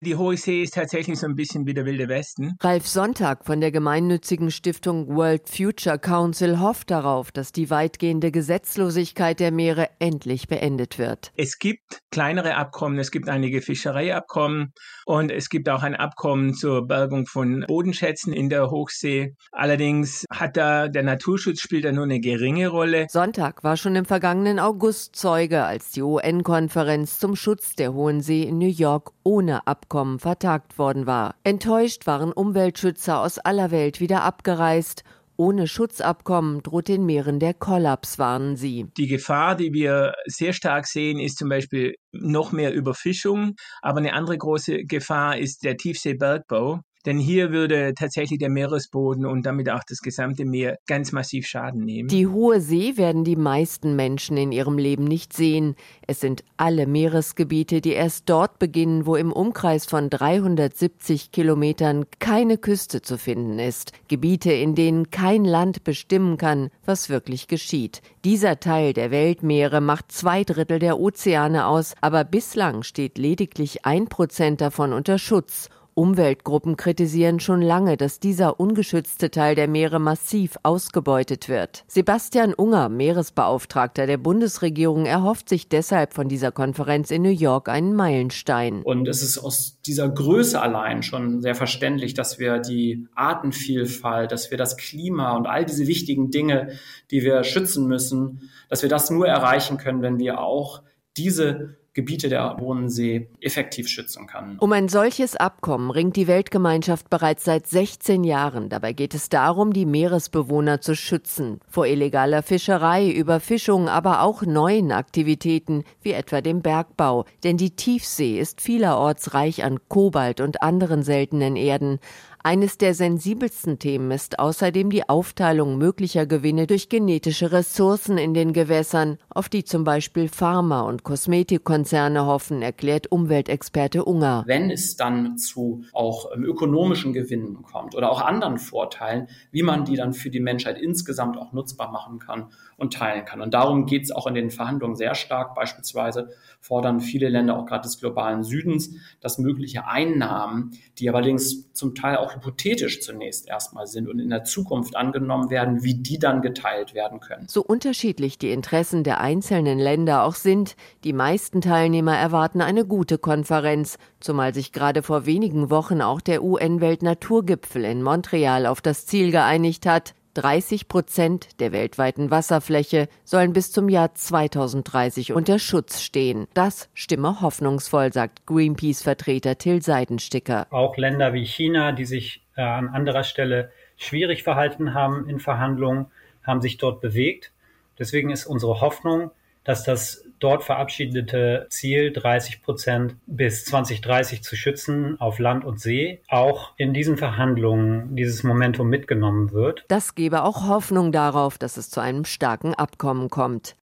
Die 0.04 0.16
Hohe 0.16 0.36
See 0.36 0.64
ist 0.64 0.74
tatsächlich 0.74 1.16
so 1.20 1.28
ein 1.28 1.36
bisschen 1.36 1.64
wie 1.64 1.74
der 1.74 1.84
Wilde 1.84 2.08
Westen. 2.08 2.56
Ralf 2.60 2.88
Sonntag 2.88 3.46
von 3.46 3.60
der 3.60 3.70
gemeinnützigen 3.70 4.50
Stiftung 4.50 5.06
World 5.06 5.48
Future 5.48 5.96
Council 5.96 6.58
hofft 6.58 6.90
darauf, 6.90 7.30
dass 7.30 7.52
die 7.52 7.70
weitgehende 7.70 8.32
Gesetzlosigkeit 8.32 9.38
der 9.38 9.52
Meere 9.52 9.90
endlich 10.00 10.48
beendet 10.48 10.98
wird. 10.98 11.30
Es 11.36 11.60
gibt 11.60 12.00
kleinere 12.10 12.56
Abkommen, 12.56 12.98
es 12.98 13.12
gibt 13.12 13.28
einige 13.28 13.62
Fischereiabkommen 13.62 14.72
und 15.06 15.30
es 15.30 15.48
gibt 15.48 15.68
auch 15.68 15.84
ein 15.84 15.94
Abkommen 15.94 16.52
zur 16.52 16.84
Bergung 16.88 17.26
von 17.26 17.64
Bodenschätzen 17.68 18.32
in 18.32 18.48
der 18.48 18.72
Hochsee. 18.72 19.36
Allerdings 19.52 20.24
hat 20.32 20.56
da 20.56 20.88
der 20.88 21.04
Naturschutz 21.04 21.60
spielt 21.60 21.84
da 21.84 21.92
nur 21.92 22.04
eine 22.06 22.18
geringe 22.18 22.66
Rolle. 22.66 23.06
Sonntag 23.08 23.62
war 23.62 23.76
schon 23.76 23.94
im 23.94 24.04
vergangenen 24.04 24.58
August 24.58 25.14
Zeuge, 25.14 25.62
als 25.62 25.92
die 25.92 26.02
UN-Konferenz 26.02 27.20
zum 27.20 27.36
Schutz 27.36 27.76
der 27.76 27.94
Hohen 27.94 28.20
See 28.20 28.42
in 28.42 28.58
New 28.58 28.66
York 28.66 29.12
ohne 29.22 29.64
Abkommen 29.68 29.91
Abkommen 29.92 30.18
vertagt 30.18 30.78
worden 30.78 31.06
war. 31.06 31.34
Enttäuscht 31.44 32.06
waren 32.06 32.32
Umweltschützer 32.32 33.20
aus 33.20 33.38
aller 33.38 33.70
Welt 33.70 34.00
wieder 34.00 34.22
abgereist. 34.22 35.04
Ohne 35.36 35.66
Schutzabkommen 35.66 36.62
droht 36.62 36.88
den 36.88 37.04
Meeren 37.04 37.38
der 37.38 37.52
Kollaps, 37.52 38.18
warnen 38.18 38.56
sie. 38.56 38.86
Die 38.96 39.06
Gefahr, 39.06 39.54
die 39.54 39.74
wir 39.74 40.14
sehr 40.24 40.54
stark 40.54 40.86
sehen, 40.86 41.20
ist 41.20 41.36
zum 41.36 41.50
Beispiel 41.50 41.94
noch 42.10 42.52
mehr 42.52 42.72
Überfischung. 42.72 43.52
Aber 43.82 43.98
eine 43.98 44.14
andere 44.14 44.38
große 44.38 44.84
Gefahr 44.84 45.36
ist 45.36 45.62
der 45.62 45.76
Tiefseebergbau. 45.76 46.80
Denn 47.04 47.18
hier 47.18 47.50
würde 47.50 47.94
tatsächlich 47.94 48.38
der 48.38 48.50
Meeresboden 48.50 49.26
und 49.26 49.44
damit 49.44 49.68
auch 49.70 49.82
das 49.88 49.98
gesamte 49.98 50.44
Meer 50.44 50.78
ganz 50.86 51.10
massiv 51.12 51.46
Schaden 51.46 51.84
nehmen. 51.84 52.08
Die 52.08 52.28
Hohe 52.28 52.60
See 52.60 52.96
werden 52.96 53.24
die 53.24 53.36
meisten 53.36 53.96
Menschen 53.96 54.36
in 54.36 54.52
ihrem 54.52 54.78
Leben 54.78 55.04
nicht 55.04 55.32
sehen. 55.32 55.74
Es 56.06 56.20
sind 56.20 56.44
alle 56.56 56.86
Meeresgebiete, 56.86 57.80
die 57.80 57.92
erst 57.92 58.28
dort 58.28 58.58
beginnen, 58.58 59.04
wo 59.06 59.16
im 59.16 59.32
Umkreis 59.32 59.84
von 59.86 60.10
370 60.10 61.32
Kilometern 61.32 62.04
keine 62.20 62.56
Küste 62.56 63.02
zu 63.02 63.18
finden 63.18 63.58
ist. 63.58 63.92
Gebiete, 64.08 64.52
in 64.52 64.74
denen 64.74 65.10
kein 65.10 65.44
Land 65.44 65.82
bestimmen 65.84 66.36
kann, 66.36 66.70
was 66.84 67.08
wirklich 67.08 67.48
geschieht. 67.48 68.00
Dieser 68.24 68.60
Teil 68.60 68.92
der 68.92 69.10
Weltmeere 69.10 69.80
macht 69.80 70.12
zwei 70.12 70.44
Drittel 70.44 70.78
der 70.78 71.00
Ozeane 71.00 71.66
aus, 71.66 71.94
aber 72.00 72.22
bislang 72.22 72.84
steht 72.84 73.18
lediglich 73.18 73.84
ein 73.84 74.06
Prozent 74.06 74.60
davon 74.60 74.92
unter 74.92 75.18
Schutz. 75.18 75.68
Umweltgruppen 75.94 76.76
kritisieren 76.76 77.40
schon 77.40 77.60
lange, 77.60 77.96
dass 77.96 78.18
dieser 78.18 78.58
ungeschützte 78.58 79.30
Teil 79.30 79.54
der 79.54 79.68
Meere 79.68 79.98
massiv 79.98 80.56
ausgebeutet 80.62 81.48
wird. 81.48 81.84
Sebastian 81.86 82.54
Unger, 82.54 82.88
Meeresbeauftragter 82.88 84.06
der 84.06 84.16
Bundesregierung, 84.16 85.06
erhofft 85.06 85.48
sich 85.48 85.68
deshalb 85.68 86.14
von 86.14 86.28
dieser 86.28 86.52
Konferenz 86.52 87.10
in 87.10 87.22
New 87.22 87.28
York 87.28 87.68
einen 87.68 87.94
Meilenstein. 87.94 88.82
Und 88.82 89.06
es 89.08 89.22
ist 89.22 89.38
aus 89.38 89.80
dieser 89.82 90.08
Größe 90.08 90.60
allein 90.60 91.02
schon 91.02 91.42
sehr 91.42 91.54
verständlich, 91.54 92.14
dass 92.14 92.38
wir 92.38 92.58
die 92.58 93.06
Artenvielfalt, 93.14 94.32
dass 94.32 94.50
wir 94.50 94.58
das 94.58 94.76
Klima 94.76 95.36
und 95.36 95.46
all 95.46 95.64
diese 95.64 95.86
wichtigen 95.86 96.30
Dinge, 96.30 96.78
die 97.10 97.22
wir 97.22 97.44
schützen 97.44 97.86
müssen, 97.86 98.50
dass 98.68 98.82
wir 98.82 98.88
das 98.88 99.10
nur 99.10 99.26
erreichen 99.26 99.76
können, 99.76 100.02
wenn 100.02 100.18
wir 100.18 100.40
auch 100.40 100.82
diese 101.16 101.76
Gebiete 101.94 102.30
der 102.30 102.54
Bodensee 102.54 103.28
effektiv 103.42 103.86
schützen 103.86 104.26
kann. 104.26 104.56
Um 104.58 104.72
ein 104.72 104.88
solches 104.88 105.36
Abkommen 105.36 105.90
ringt 105.90 106.16
die 106.16 106.26
Weltgemeinschaft 106.26 107.10
bereits 107.10 107.44
seit 107.44 107.66
16 107.66 108.24
Jahren. 108.24 108.70
Dabei 108.70 108.94
geht 108.94 109.14
es 109.14 109.28
darum, 109.28 109.74
die 109.74 109.84
Meeresbewohner 109.84 110.80
zu 110.80 110.96
schützen. 110.96 111.60
Vor 111.68 111.86
illegaler 111.86 112.42
Fischerei, 112.42 113.10
Überfischung, 113.10 113.90
aber 113.90 114.22
auch 114.22 114.40
neuen 114.40 114.90
Aktivitäten, 114.90 115.84
wie 116.00 116.12
etwa 116.12 116.40
dem 116.40 116.62
Bergbau. 116.62 117.26
Denn 117.44 117.58
die 117.58 117.76
Tiefsee 117.76 118.38
ist 118.38 118.62
vielerorts 118.62 119.34
reich 119.34 119.62
an 119.62 119.78
Kobalt 119.88 120.40
und 120.40 120.62
anderen 120.62 121.02
seltenen 121.02 121.56
Erden. 121.56 121.98
Eines 122.44 122.76
der 122.76 122.92
sensibelsten 122.94 123.78
Themen 123.78 124.10
ist 124.10 124.40
außerdem 124.40 124.90
die 124.90 125.08
Aufteilung 125.08 125.78
möglicher 125.78 126.26
Gewinne 126.26 126.66
durch 126.66 126.88
genetische 126.88 127.52
Ressourcen 127.52 128.18
in 128.18 128.34
den 128.34 128.52
Gewässern, 128.52 129.18
auf 129.28 129.48
die 129.48 129.62
zum 129.62 129.84
Beispiel 129.84 130.28
Pharma- 130.28 130.80
und 130.80 131.04
Kosmetikkonzerne 131.04 132.26
hoffen, 132.26 132.60
erklärt 132.60 133.12
Umweltexperte 133.12 134.04
Unger. 134.04 134.42
Wenn 134.48 134.72
es 134.72 134.96
dann 134.96 135.38
zu 135.38 135.84
auch 135.92 136.32
ähm, 136.34 136.42
ökonomischen 136.42 137.12
Gewinnen 137.12 137.62
kommt 137.62 137.94
oder 137.94 138.10
auch 138.10 138.20
anderen 138.20 138.58
Vorteilen, 138.58 139.28
wie 139.52 139.62
man 139.62 139.84
die 139.84 139.94
dann 139.94 140.12
für 140.12 140.28
die 140.28 140.40
Menschheit 140.40 140.78
insgesamt 140.78 141.38
auch 141.38 141.52
nutzbar 141.52 141.92
machen 141.92 142.18
kann 142.18 142.48
und 142.76 142.92
teilen 142.92 143.24
kann. 143.24 143.40
Und 143.40 143.54
darum 143.54 143.86
geht 143.86 144.02
es 144.02 144.10
auch 144.10 144.26
in 144.26 144.34
den 144.34 144.50
Verhandlungen 144.50 144.96
sehr 144.96 145.14
stark. 145.14 145.54
Beispielsweise 145.54 146.30
fordern 146.60 146.98
viele 146.98 147.28
Länder, 147.28 147.56
auch 147.56 147.66
gerade 147.66 147.82
des 147.82 148.00
globalen 148.00 148.42
Südens, 148.42 148.96
dass 149.20 149.38
mögliche 149.38 149.86
Einnahmen, 149.86 150.72
die 150.98 151.08
allerdings 151.08 151.72
zum 151.72 151.94
Teil 151.94 152.16
auch 152.16 152.31
hypothetisch 152.34 153.00
zunächst 153.00 153.48
erstmal 153.48 153.86
sind 153.86 154.08
und 154.08 154.18
in 154.18 154.30
der 154.30 154.44
Zukunft 154.44 154.96
angenommen 154.96 155.50
werden, 155.50 155.82
wie 155.82 155.94
die 155.94 156.18
dann 156.18 156.42
geteilt 156.42 156.94
werden 156.94 157.20
können. 157.20 157.46
So 157.48 157.62
unterschiedlich 157.62 158.38
die 158.38 158.50
Interessen 158.50 159.04
der 159.04 159.20
einzelnen 159.20 159.78
Länder 159.78 160.24
auch 160.24 160.34
sind, 160.34 160.76
die 161.04 161.12
meisten 161.12 161.60
Teilnehmer 161.60 162.16
erwarten 162.16 162.60
eine 162.60 162.84
gute 162.84 163.18
Konferenz, 163.18 163.98
zumal 164.20 164.54
sich 164.54 164.72
gerade 164.72 165.02
vor 165.02 165.26
wenigen 165.26 165.70
Wochen 165.70 166.02
auch 166.02 166.20
der 166.20 166.42
UN-Weltnaturgipfel 166.42 167.84
in 167.84 168.02
Montreal 168.02 168.66
auf 168.66 168.80
das 168.80 169.06
Ziel 169.06 169.30
geeinigt 169.30 169.86
hat, 169.86 170.14
30 170.34 170.88
Prozent 170.88 171.60
der 171.60 171.72
weltweiten 171.72 172.30
Wasserfläche 172.30 173.08
sollen 173.24 173.52
bis 173.52 173.72
zum 173.72 173.88
Jahr 173.88 174.14
2030 174.14 175.32
unter 175.32 175.58
Schutz 175.58 176.00
stehen. 176.00 176.46
Das 176.54 176.88
stimme 176.94 177.40
hoffnungsvoll, 177.40 178.12
sagt 178.12 178.46
Greenpeace-Vertreter 178.46 179.58
Till 179.58 179.82
Seidensticker. 179.82 180.66
Auch 180.70 180.96
Länder 180.96 181.32
wie 181.32 181.44
China, 181.44 181.92
die 181.92 182.04
sich 182.04 182.42
äh, 182.56 182.62
an 182.62 182.88
anderer 182.88 183.24
Stelle 183.24 183.70
schwierig 183.96 184.42
verhalten 184.42 184.94
haben 184.94 185.28
in 185.28 185.38
Verhandlungen, 185.38 186.06
haben 186.42 186.60
sich 186.60 186.78
dort 186.78 187.00
bewegt. 187.00 187.52
Deswegen 187.98 188.30
ist 188.30 188.46
unsere 188.46 188.80
Hoffnung, 188.80 189.30
dass 189.64 189.84
das 189.84 190.24
dort 190.42 190.64
verabschiedete 190.64 191.66
Ziel, 191.70 192.12
30 192.12 192.62
Prozent 192.62 193.16
bis 193.26 193.64
2030 193.64 194.42
zu 194.42 194.56
schützen 194.56 195.20
auf 195.20 195.38
Land 195.38 195.64
und 195.64 195.80
See, 195.80 196.20
auch 196.28 196.72
in 196.76 196.92
diesen 196.92 197.16
Verhandlungen 197.16 198.16
dieses 198.16 198.42
Momentum 198.42 198.88
mitgenommen 198.88 199.52
wird. 199.52 199.84
Das 199.88 200.14
gebe 200.14 200.42
auch 200.42 200.68
Hoffnung 200.68 201.12
darauf, 201.12 201.56
dass 201.58 201.76
es 201.76 201.90
zu 201.90 202.00
einem 202.00 202.24
starken 202.24 202.74
Abkommen 202.74 203.28
kommt. 203.30 203.76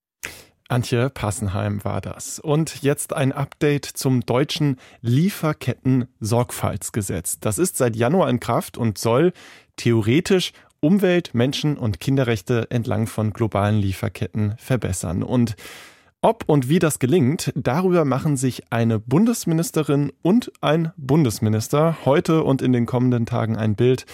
Antje 0.69 1.09
Passenheim 1.11 1.85
war 1.85 2.01
das. 2.01 2.39
Und 2.39 2.83
jetzt 2.83 3.13
ein 3.13 3.33
Update 3.33 3.87
zum 3.87 4.21
deutschen 4.21 4.77
Lieferketten-Sorgfaltsgesetz. 5.01 7.41
Das 7.41 7.59
ist 7.59 7.77
seit 7.77 7.97
Januar 7.97 8.31
in 8.31 8.39
Kraft 8.39 8.79
und 8.79 8.97
soll 8.97 9.33
theoretisch 9.75 10.53
Umwelt-, 10.81 11.35
Menschen- 11.35 11.77
und 11.77 11.99
Kinderrechte 12.01 12.71
entlang 12.71 13.09
von 13.09 13.33
globalen 13.33 13.79
Lieferketten 13.79 14.55
verbessern. 14.59 15.25
Und 15.25 15.57
ob 16.23 16.45
und 16.47 16.69
wie 16.69 16.79
das 16.79 16.99
gelingt, 16.99 17.53
darüber 17.55 18.05
machen 18.05 18.37
sich 18.37 18.73
eine 18.73 18.99
Bundesministerin 18.99 20.13
und 20.23 20.53
ein 20.61 20.93
Bundesminister 20.97 21.97
heute 22.05 22.43
und 22.43 22.63
in 22.63 22.73
den 22.73 22.87
kommenden 22.87 23.27
Tagen 23.27 23.57
ein 23.57 23.75
Bild. 23.75 24.07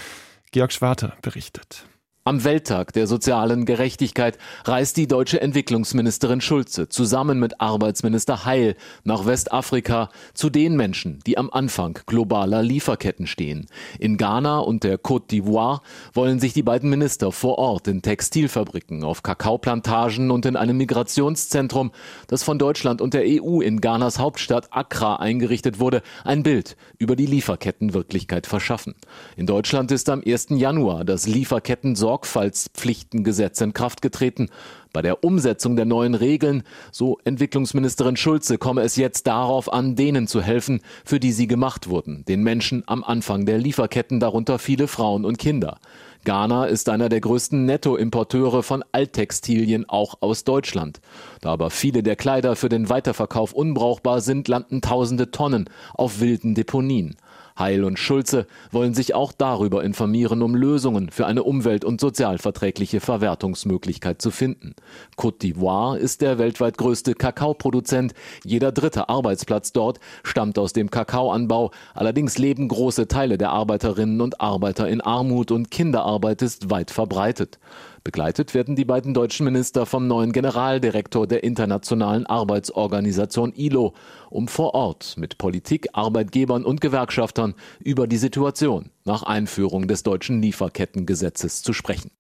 Georg 0.53 0.73
Schwarte 0.73 1.15
berichtet. 1.23 1.87
Am 2.29 2.43
Welttag 2.43 2.93
der 2.93 3.07
sozialen 3.07 3.67
Gerechtigkeit 3.67 4.37
reist 4.65 4.97
die 4.97 5.07
deutsche 5.07 5.41
Entwicklungsministerin 5.41 6.41
Schulze 6.41 6.89
zusammen 6.89 7.39
mit 7.39 7.61
Arbeitsminister 7.61 8.45
Heil 8.45 8.75
nach 9.05 9.27
Westafrika 9.27 10.09
zu 10.35 10.51
den 10.51 10.75
Menschen, 10.75 11.21
die 11.25 11.39
am 11.39 11.51
Anfang 11.51 12.01
globaler 12.05 12.65
Lieferketten 12.65 13.29
stehen. 13.29 13.67
In 14.01 14.17
Ghana 14.17 14.59
und 14.59 14.83
der 14.83 14.99
Côte 14.99 15.29
d'Ivoire 15.31 15.83
wollen 16.15 16.41
sich 16.41 16.53
die 16.53 16.65
beiden 16.65 16.91
Minister 16.91 17.31
vor 17.31 17.59
Ort 17.59 17.87
in 17.87 18.03
Textilfabriken, 18.03 19.05
auf 19.05 19.23
Kakaoplantagen 19.23 20.33
und 20.33 20.47
in 20.47 20.57
einem 20.57 20.79
Migrationszentrum, 20.79 21.93
das 22.27 22.43
von 22.43 22.59
Deutschland 22.59 23.01
und 23.01 23.15
der 23.15 23.23
EU 23.25 23.61
in 23.61 23.81
Ghanas 23.81 24.19
Hauptstadt 24.19 24.67
Accra 24.73 25.21
eingerichtet 25.21 25.79
wurde, 25.79 26.03
ein 26.25 26.43
Bild 26.43 26.77
über 26.99 27.15
die 27.15 27.27
Lieferkettenwirklichkeit 27.27 28.49
verschaffen. 28.49 28.97
In 29.37 29.47
Deutschland 29.47 29.93
ist 29.93 30.09
am 30.09 30.25
1. 30.27 30.49
Januar 30.51 31.05
das 31.05 31.29
Lieferketten 31.29 31.95
Sorgfaltspflichtengesetz 32.17 33.61
in 33.61 33.75
Kraft 33.75 34.01
getreten. 34.01 34.49
Bei 34.95 35.03
der 35.03 35.23
Umsetzung 35.23 35.77
der 35.77 35.85
neuen 35.85 36.15
Regeln, 36.15 36.63
so 36.91 37.19
Entwicklungsministerin 37.25 38.17
Schulze, 38.17 38.57
komme 38.57 38.81
es 38.81 38.97
jetzt 38.97 39.27
darauf 39.27 39.71
an, 39.71 39.97
denen 39.97 40.27
zu 40.27 40.41
helfen, 40.41 40.81
für 41.05 41.21
die 41.21 41.33
sie 41.33 41.47
gemacht 41.47 41.89
wurden, 41.89 42.25
den 42.25 42.43
Menschen 42.43 42.83
am 42.87 43.05
Anfang 43.05 43.45
der 43.45 43.59
Lieferketten, 43.59 44.21
darunter 44.21 44.59
viele 44.59 44.89
Frauen 44.89 45.27
und 45.27 45.37
Kinder. 45.37 45.79
Ghana 46.25 46.65
ist 46.65 46.89
einer 46.89 47.11
der 47.11 47.21
größten 47.21 47.67
Nettoimporteure 47.67 48.63
von 48.63 48.83
Alttextilien 48.93 49.89
auch 49.89 50.17
aus 50.21 50.45
Deutschland. 50.45 51.01
Da 51.43 51.51
aber 51.51 51.71
viele 51.71 52.03
der 52.03 52.17
Kleider 52.17 52.57
für 52.57 52.71
den 52.71 52.89
Weiterverkauf 52.89 53.53
unbrauchbar 53.53 54.23
sind, 54.23 54.49
landen 54.49 54.81
tausende 54.81 55.31
Tonnen 55.31 55.69
auf 55.95 56.21
wilden 56.21 56.55
Deponien. 56.55 57.17
Heil 57.59 57.85
und 57.85 57.99
Schulze 57.99 58.47
wollen 58.71 58.95
sich 58.95 59.15
auch 59.15 59.33
darüber 59.33 59.83
informieren, 59.83 60.43
um 60.43 60.55
Lösungen 60.55 61.11
für 61.11 61.27
eine 61.27 61.43
umwelt- 61.43 61.85
und 61.85 62.01
sozialverträgliche 62.01 63.01
Verwertungsmöglichkeit 63.01 64.21
zu 64.21 64.31
finden. 64.31 64.75
Côte 65.17 65.41
d'Ivoire 65.41 65.97
ist 65.97 66.21
der 66.21 66.39
weltweit 66.39 66.77
größte 66.79 67.15
Kakaoproduzent. 67.15 68.15
Jeder 68.45 68.73
dritte 68.73 69.09
Arbeitsplatz 69.09 69.73
dort 69.73 70.01
stammt 70.23 70.59
aus 70.59 70.73
dem 70.73 70.91
Kakaoanbau. 70.91 71.71
Allerdings 71.95 72.39
leben 72.39 72.69
große 72.69 73.09
Teile 73.09 73.39
der 73.39 73.51
Arbeiterinnen 73.51 74.21
und 74.21 74.41
Arbeiter 74.41 74.89
in 74.89 75.01
Armut 75.01 75.51
und 75.51 75.71
Kinderarbeit 75.71 76.43
ist 76.43 76.71
weit 76.71 76.91
verbreitet. 76.91 77.59
Begleitet 78.07 78.55
werden 78.55 78.77
die 78.77 78.85
beiden 78.85 79.15
deutschen 79.15 79.43
Minister 79.43 79.85
vom 79.85 80.07
neuen 80.07 80.31
Generaldirektor 80.31 81.27
der 81.27 81.43
Internationalen 81.43 82.25
Arbeitsorganisation 82.25 83.53
ILO, 83.53 83.95
um 84.31 84.47
vor 84.47 84.75
Ort 84.75 85.17
mit 85.17 85.39
Politik, 85.39 85.89
Arbeitgebern 85.93 86.65
und 86.65 86.81
Gewerkschaftern 86.81 87.55
über 87.81 88.07
die 88.07 88.19
Situation 88.19 88.91
nach 89.05 89.25
Einführung 89.25 89.89
des 89.89 90.05
deutschen 90.05 90.41
Lieferkettengesetzes 90.41 91.65
zu 91.65 91.73
sprechen. 91.73 92.13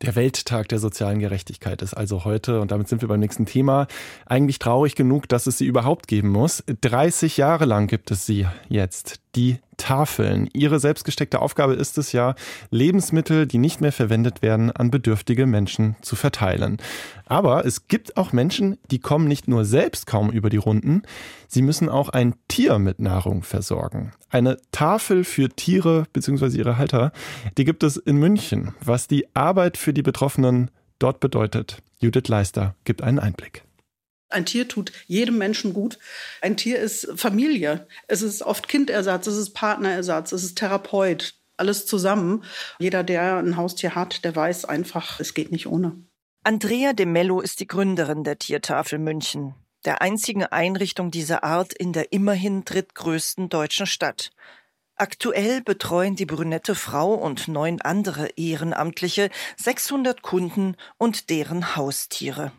Der 0.00 0.16
Welttag 0.16 0.68
der 0.70 0.78
sozialen 0.78 1.18
Gerechtigkeit 1.18 1.82
ist 1.82 1.92
also 1.92 2.24
heute, 2.24 2.62
und 2.62 2.70
damit 2.70 2.88
sind 2.88 3.02
wir 3.02 3.08
beim 3.08 3.20
nächsten 3.20 3.44
Thema, 3.44 3.88
eigentlich 4.24 4.60
traurig 4.60 4.94
genug, 4.94 5.28
dass 5.28 5.46
es 5.46 5.58
sie 5.58 5.66
überhaupt 5.66 6.08
geben 6.08 6.30
muss. 6.30 6.64
30 6.80 7.36
Jahre 7.36 7.66
lang 7.66 7.86
gibt 7.86 8.10
es 8.10 8.24
sie 8.24 8.46
jetzt, 8.70 9.21
die 9.34 9.58
Tafeln. 9.76 10.48
Ihre 10.52 10.78
selbstgesteckte 10.78 11.40
Aufgabe 11.40 11.74
ist 11.74 11.98
es 11.98 12.12
ja, 12.12 12.34
Lebensmittel, 12.70 13.46
die 13.46 13.58
nicht 13.58 13.80
mehr 13.80 13.92
verwendet 13.92 14.42
werden, 14.42 14.70
an 14.70 14.90
bedürftige 14.90 15.46
Menschen 15.46 15.96
zu 16.02 16.14
verteilen. 16.14 16.76
Aber 17.24 17.64
es 17.64 17.88
gibt 17.88 18.16
auch 18.16 18.32
Menschen, 18.32 18.78
die 18.90 18.98
kommen 18.98 19.26
nicht 19.26 19.48
nur 19.48 19.64
selbst 19.64 20.06
kaum 20.06 20.30
über 20.30 20.50
die 20.50 20.58
Runden, 20.58 21.02
sie 21.48 21.62
müssen 21.62 21.88
auch 21.88 22.10
ein 22.10 22.34
Tier 22.48 22.78
mit 22.78 23.00
Nahrung 23.00 23.42
versorgen. 23.42 24.12
Eine 24.30 24.58
Tafel 24.70 25.24
für 25.24 25.48
Tiere 25.48 26.04
bzw. 26.12 26.58
ihre 26.58 26.78
Halter, 26.78 27.12
die 27.58 27.64
gibt 27.64 27.82
es 27.82 27.96
in 27.96 28.16
München. 28.16 28.74
Was 28.84 29.08
die 29.08 29.34
Arbeit 29.34 29.76
für 29.76 29.92
die 29.92 30.02
Betroffenen 30.02 30.70
dort 30.98 31.20
bedeutet, 31.20 31.82
Judith 32.00 32.28
Leister 32.28 32.74
gibt 32.84 33.02
einen 33.02 33.18
Einblick. 33.18 33.64
Ein 34.32 34.46
Tier 34.46 34.68
tut 34.68 34.92
jedem 35.06 35.38
Menschen 35.38 35.72
gut. 35.74 35.98
Ein 36.40 36.56
Tier 36.56 36.78
ist 36.78 37.08
Familie. 37.16 37.86
Es 38.08 38.22
ist 38.22 38.42
oft 38.42 38.68
Kindersatz, 38.68 39.26
es 39.26 39.36
ist 39.36 39.54
Partnerersatz, 39.54 40.32
es 40.32 40.44
ist 40.44 40.58
Therapeut. 40.58 41.34
Alles 41.56 41.86
zusammen. 41.86 42.44
Jeder, 42.78 43.04
der 43.04 43.36
ein 43.36 43.56
Haustier 43.56 43.94
hat, 43.94 44.24
der 44.24 44.34
weiß 44.34 44.64
einfach, 44.64 45.20
es 45.20 45.34
geht 45.34 45.52
nicht 45.52 45.66
ohne. 45.66 45.96
Andrea 46.44 46.92
de 46.92 47.06
Mello 47.06 47.40
ist 47.40 47.60
die 47.60 47.68
Gründerin 47.68 48.24
der 48.24 48.38
Tiertafel 48.38 48.98
München, 48.98 49.54
der 49.84 50.02
einzigen 50.02 50.44
Einrichtung 50.44 51.12
dieser 51.12 51.44
Art 51.44 51.72
in 51.72 51.92
der 51.92 52.12
immerhin 52.12 52.64
drittgrößten 52.64 53.48
deutschen 53.48 53.86
Stadt. 53.86 54.32
Aktuell 54.96 55.62
betreuen 55.62 56.16
die 56.16 56.26
brünette 56.26 56.74
Frau 56.74 57.14
und 57.14 57.48
neun 57.48 57.80
andere 57.80 58.28
Ehrenamtliche 58.36 59.30
600 59.56 60.22
Kunden 60.22 60.76
und 60.98 61.30
deren 61.30 61.76
Haustiere. 61.76 62.52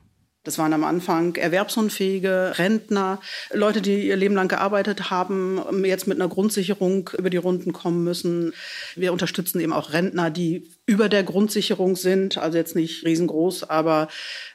Das 0.43 0.57
waren 0.57 0.73
am 0.73 0.83
Anfang 0.83 1.35
erwerbsunfähige 1.35 2.55
Rentner, 2.57 3.21
Leute, 3.53 3.81
die 3.81 4.07
ihr 4.07 4.17
Leben 4.17 4.35
lang 4.35 4.49
gearbeitet 4.49 5.09
haben, 5.09 5.85
jetzt 5.85 6.05
mit 6.05 6.19
einer 6.19 6.27
Grundsicherung 6.27 7.09
über 7.17 7.29
die 7.29 7.37
Runden 7.37 7.71
kommen 7.71 8.03
müssen. 8.03 8.53
Wir 8.95 9.13
unterstützen 9.13 9.61
eben 9.61 9.71
auch 9.71 9.93
Rentner, 9.93 10.29
die 10.29 10.69
über 10.85 11.07
der 11.07 11.23
Grundsicherung 11.23 11.95
sind, 11.95 12.37
also 12.37 12.57
jetzt 12.57 12.75
nicht 12.75 13.05
riesengroß, 13.05 13.69
aber 13.69 14.09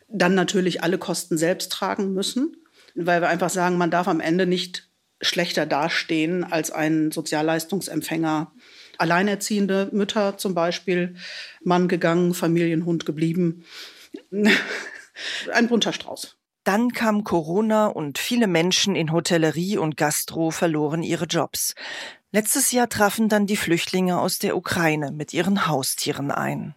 dann 0.08 0.34
natürlich 0.34 0.82
alle 0.82 0.98
Kosten 0.98 1.38
selbst 1.38 1.72
tragen 1.72 2.12
müssen, 2.12 2.56
weil 2.94 3.22
wir 3.22 3.28
einfach 3.28 3.50
sagen, 3.50 3.78
man 3.78 3.90
darf 3.90 4.08
am 4.08 4.20
Ende 4.20 4.46
nicht 4.46 4.90
schlechter 5.22 5.64
dastehen 5.64 6.44
als 6.44 6.70
ein 6.70 7.12
Sozialleistungsempfänger. 7.12 8.52
Alleinerziehende 8.98 9.88
Mütter 9.92 10.36
zum 10.36 10.54
Beispiel, 10.54 11.14
Mann 11.62 11.88
gegangen, 11.88 12.34
Familienhund 12.34 13.06
geblieben. 13.06 13.64
Ein 15.52 15.68
bunter 15.68 15.92
Strauß. 15.92 16.36
Dann 16.64 16.92
kam 16.92 17.24
Corona 17.24 17.86
und 17.86 18.18
viele 18.18 18.46
Menschen 18.46 18.94
in 18.94 19.12
Hotellerie 19.12 19.78
und 19.78 19.96
Gastro 19.96 20.50
verloren 20.50 21.02
ihre 21.02 21.24
Jobs. 21.24 21.74
Letztes 22.30 22.72
Jahr 22.72 22.90
trafen 22.90 23.30
dann 23.30 23.46
die 23.46 23.56
Flüchtlinge 23.56 24.20
aus 24.20 24.38
der 24.38 24.56
Ukraine 24.56 25.10
mit 25.12 25.32
ihren 25.32 25.66
Haustieren 25.66 26.30
ein. 26.30 26.74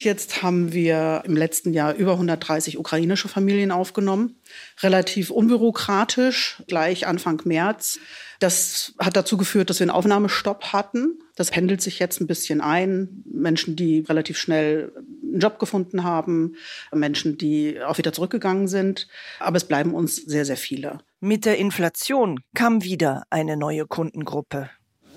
Jetzt 0.00 0.44
haben 0.44 0.72
wir 0.72 1.22
im 1.26 1.36
letzten 1.36 1.72
Jahr 1.72 1.92
über 1.94 2.12
130 2.12 2.78
ukrainische 2.78 3.26
Familien 3.26 3.72
aufgenommen. 3.72 4.36
Relativ 4.80 5.30
unbürokratisch, 5.30 6.62
gleich 6.68 7.08
Anfang 7.08 7.42
März. 7.44 7.98
Das 8.38 8.94
hat 9.00 9.16
dazu 9.16 9.36
geführt, 9.36 9.70
dass 9.70 9.80
wir 9.80 9.86
einen 9.86 9.90
Aufnahmestopp 9.90 10.72
hatten. 10.72 11.18
Das 11.34 11.50
pendelt 11.50 11.82
sich 11.82 11.98
jetzt 11.98 12.20
ein 12.20 12.28
bisschen 12.28 12.60
ein. 12.60 13.24
Menschen, 13.24 13.74
die 13.74 14.04
relativ 14.08 14.38
schnell 14.38 14.92
einen 15.28 15.40
Job 15.40 15.58
gefunden 15.58 16.04
haben, 16.04 16.54
Menschen, 16.92 17.38
die 17.38 17.80
auch 17.80 17.98
wieder 17.98 18.12
zurückgegangen 18.12 18.68
sind. 18.68 19.08
Aber 19.38 19.56
es 19.56 19.64
bleiben 19.64 19.94
uns 19.94 20.16
sehr, 20.16 20.44
sehr 20.44 20.56
viele. 20.56 20.98
Mit 21.20 21.44
der 21.44 21.58
Inflation 21.58 22.40
kam 22.54 22.82
wieder 22.82 23.24
eine 23.30 23.56
neue 23.56 23.86
Kundengruppe 23.86 24.70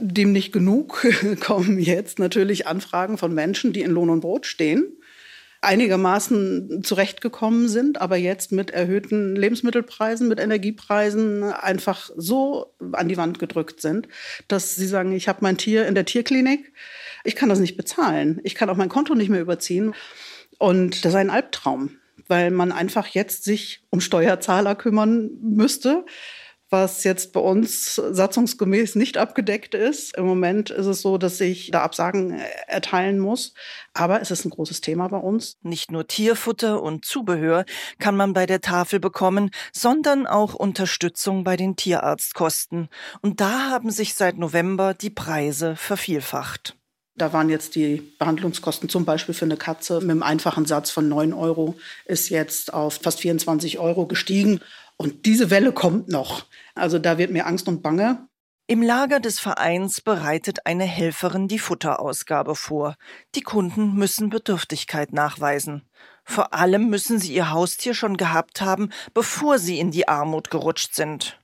dem 0.04 0.32
nicht 0.32 0.52
genug 0.52 1.06
kommen 1.42 1.80
jetzt 1.80 2.20
natürlich 2.20 2.68
Anfragen 2.68 3.18
von 3.18 3.34
Menschen, 3.34 3.72
die 3.72 3.82
in 3.82 3.92
Lohn 3.92 4.10
und 4.10 4.22
Brot 4.22 4.46
stehen, 4.46 4.98
einigermaßen 5.62 6.84
zurechtgekommen 6.84 7.70
sind, 7.70 8.02
aber 8.02 8.16
jetzt 8.16 8.52
mit 8.52 8.72
erhöhten 8.72 9.36
Lebensmittelpreisen, 9.36 10.28
mit 10.28 10.40
Energiepreisen 10.40 11.44
einfach 11.44 12.10
so 12.18 12.74
an 12.92 13.08
die 13.08 13.18
Wand 13.18 13.38
gedrückt 13.38 13.80
sind, 13.80 14.08
dass 14.48 14.76
sie 14.76 14.88
sagen, 14.88 15.12
ich 15.12 15.28
habe 15.28 15.40
mein 15.42 15.58
Tier 15.58 15.88
in 15.88 15.94
der 15.94 16.06
Tierklinik, 16.06 16.74
ich 17.24 17.36
kann 17.36 17.50
das 17.50 17.60
nicht 17.60 17.78
bezahlen, 17.78 18.42
ich 18.44 18.56
kann 18.56 18.70
auch 18.72 18.76
mein 18.78 18.90
Konto 18.90 19.14
nicht 19.14 19.30
mehr 19.30 19.42
überziehen. 19.42 19.94
Und 20.58 21.06
das 21.06 21.14
ist 21.14 21.18
ein 21.18 21.30
Albtraum, 21.30 21.98
weil 22.28 22.50
man 22.50 22.72
einfach 22.72 23.08
jetzt 23.08 23.44
sich 23.44 23.86
um 23.92 24.02
Steuerzahler 24.02 24.74
kümmern 24.76 25.30
müsste 25.42 26.06
was 26.72 27.04
jetzt 27.04 27.34
bei 27.34 27.42
uns 27.42 27.96
satzungsgemäß 27.96 28.96
nicht 28.96 29.18
abgedeckt 29.18 29.76
ist. 29.76 30.18
Im 30.18 30.26
Moment 30.26 30.70
ist 30.70 30.86
es 30.86 31.02
so, 31.02 31.18
dass 31.18 31.42
ich 31.42 31.70
da 31.70 31.84
Absagen 31.84 32.42
erteilen 32.68 33.20
muss. 33.20 33.54
Aber 33.94 34.22
es 34.22 34.32
ist 34.32 34.46
ein 34.46 34.52
großes 34.52 34.80
Thema 34.80 35.10
bei 35.10 35.18
uns. 35.18 35.58
Nicht 35.62 35.92
nur 35.92 36.08
Tierfutter 36.08 36.82
und 36.82 37.04
Zubehör 37.04 37.66
kann 38.00 38.16
man 38.16 38.32
bei 38.32 38.46
der 38.46 38.62
Tafel 38.62 39.02
bekommen, 39.02 39.52
sondern 39.74 40.26
auch 40.26 40.54
Unterstützung 40.54 41.44
bei 41.44 41.58
den 41.58 41.76
Tierarztkosten. 41.76 42.88
Und 43.22 43.42
da 43.42 43.70
haben 43.70 43.92
sich 43.92 44.14
seit 44.14 44.38
November 44.38 44.94
die 44.94 45.10
Preise 45.10 45.76
vervielfacht. 45.76 46.78
Da 47.16 47.34
waren 47.34 47.50
jetzt 47.50 47.76
die 47.76 48.14
Behandlungskosten 48.18 48.88
zum 48.88 49.04
Beispiel 49.04 49.36
für 49.36 49.46
eine 49.46 49.58
Katze 49.58 50.00
mit 50.00 50.12
einem 50.12 50.24
einfachen 50.24 50.66
Satz 50.66 50.90
von 50.90 51.10
9 51.10 51.34
Euro 51.34 51.76
ist 52.06 52.30
jetzt 52.30 52.74
auf 52.74 53.00
fast 53.04 53.20
24 53.20 53.80
Euro 53.80 54.08
gestiegen. 54.08 54.62
Und 55.02 55.26
diese 55.26 55.50
Welle 55.50 55.72
kommt 55.72 56.10
noch. 56.10 56.46
Also 56.76 57.00
da 57.00 57.18
wird 57.18 57.32
mir 57.32 57.48
Angst 57.48 57.68
und 57.68 57.82
Bange. 57.82 58.28
Im 58.68 58.84
Lager 58.84 59.20
des 59.20 59.40
Vereins 59.40 60.00
bereitet 60.00 60.68
eine 60.68 60.84
Helferin 60.84 61.48
die 61.48 61.58
Futterausgabe 61.58 62.54
vor. 62.54 62.94
Die 63.34 63.42
Kunden 63.42 63.96
müssen 63.96 64.30
Bedürftigkeit 64.30 65.12
nachweisen. 65.12 65.90
Vor 66.24 66.54
allem 66.54 66.92
müssen 66.92 67.18
sie 67.18 67.34
ihr 67.34 67.50
Haustier 67.50 67.96
schon 67.96 68.16
gehabt 68.16 68.62
haben, 68.62 68.92
bevor 69.16 69.58
sie 69.58 69.80
in 69.80 69.90
die 69.90 70.08
Armut 70.08 70.52
gerutscht 70.52 70.94
sind. 70.94 71.40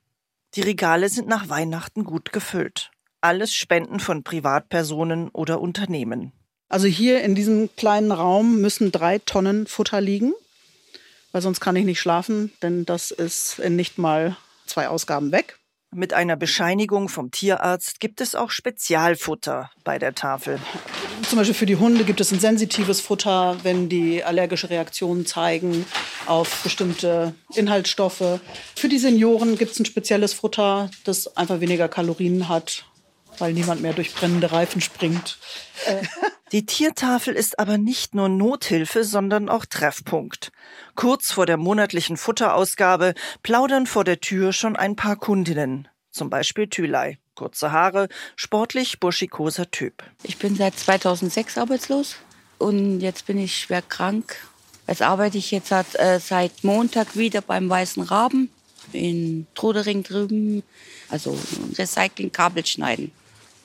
Die 0.54 0.62
Regale 0.62 1.08
sind 1.08 1.26
nach 1.26 1.48
Weihnachten 1.48 2.04
gut 2.04 2.32
gefüllt. 2.32 2.92
Alles 3.20 3.52
Spenden 3.52 3.98
von 3.98 4.22
Privatpersonen 4.22 5.30
oder 5.30 5.60
Unternehmen. 5.60 6.30
Also 6.68 6.86
hier 6.86 7.22
in 7.22 7.34
diesem 7.34 7.70
kleinen 7.74 8.12
Raum 8.12 8.60
müssen 8.60 8.92
drei 8.92 9.18
Tonnen 9.18 9.66
Futter 9.66 10.00
liegen 10.00 10.32
weil 11.32 11.42
sonst 11.42 11.60
kann 11.60 11.76
ich 11.76 11.84
nicht 11.84 12.00
schlafen, 12.00 12.52
denn 12.62 12.84
das 12.84 13.10
ist 13.10 13.58
in 13.58 13.76
nicht 13.76 13.98
mal 13.98 14.36
zwei 14.66 14.88
Ausgaben 14.88 15.32
weg. 15.32 15.58
Mit 15.94 16.12
einer 16.12 16.36
Bescheinigung 16.36 17.08
vom 17.08 17.30
Tierarzt 17.30 17.98
gibt 17.98 18.20
es 18.20 18.34
auch 18.34 18.50
Spezialfutter 18.50 19.70
bei 19.84 19.98
der 19.98 20.14
Tafel. 20.14 20.60
Zum 21.22 21.38
Beispiel 21.38 21.54
für 21.54 21.66
die 21.66 21.76
Hunde 21.76 22.04
gibt 22.04 22.20
es 22.20 22.30
ein 22.30 22.40
sensitives 22.40 23.00
Futter, 23.00 23.56
wenn 23.62 23.88
die 23.88 24.22
allergische 24.22 24.68
Reaktionen 24.68 25.24
zeigen 25.24 25.86
auf 26.26 26.62
bestimmte 26.62 27.34
Inhaltsstoffe. 27.54 28.40
Für 28.76 28.88
die 28.88 28.98
Senioren 28.98 29.56
gibt 29.56 29.72
es 29.72 29.80
ein 29.80 29.86
spezielles 29.86 30.34
Futter, 30.34 30.90
das 31.04 31.36
einfach 31.38 31.60
weniger 31.60 31.88
Kalorien 31.88 32.50
hat, 32.50 32.84
weil 33.38 33.54
niemand 33.54 33.80
mehr 33.80 33.94
durch 33.94 34.14
brennende 34.14 34.52
Reifen 34.52 34.82
springt. 34.82 35.38
Die 36.52 36.64
Tiertafel 36.64 37.34
ist 37.34 37.58
aber 37.58 37.76
nicht 37.76 38.14
nur 38.14 38.30
Nothilfe, 38.30 39.04
sondern 39.04 39.50
auch 39.50 39.66
Treffpunkt. 39.66 40.50
Kurz 40.94 41.30
vor 41.30 41.44
der 41.44 41.58
monatlichen 41.58 42.16
Futterausgabe 42.16 43.14
plaudern 43.42 43.86
vor 43.86 44.04
der 44.04 44.20
Tür 44.20 44.52
schon 44.52 44.74
ein 44.74 44.96
paar 44.96 45.16
Kundinnen. 45.16 45.88
Zum 46.10 46.30
Beispiel 46.30 46.68
Thülei. 46.68 47.18
Kurze 47.34 47.70
Haare, 47.70 48.08
sportlich 48.34 48.98
burschikoser 48.98 49.70
Typ. 49.70 50.02
Ich 50.24 50.38
bin 50.38 50.56
seit 50.56 50.76
2006 50.76 51.58
arbeitslos 51.58 52.16
und 52.56 53.00
jetzt 53.00 53.26
bin 53.26 53.38
ich 53.38 53.56
schwer 53.58 53.82
krank. 53.82 54.36
Jetzt 54.88 55.02
arbeite 55.02 55.38
ich 55.38 55.50
jetzt 55.50 55.68
seit, 55.68 55.94
äh, 55.96 56.18
seit 56.18 56.64
Montag 56.64 57.16
wieder 57.16 57.42
beim 57.42 57.68
Weißen 57.68 58.02
Raben 58.02 58.50
in 58.92 59.46
Trudering 59.54 60.02
drüben, 60.02 60.62
also 61.10 61.38
Recycling, 61.76 62.32
Kabel 62.32 62.64
schneiden. 62.64 63.12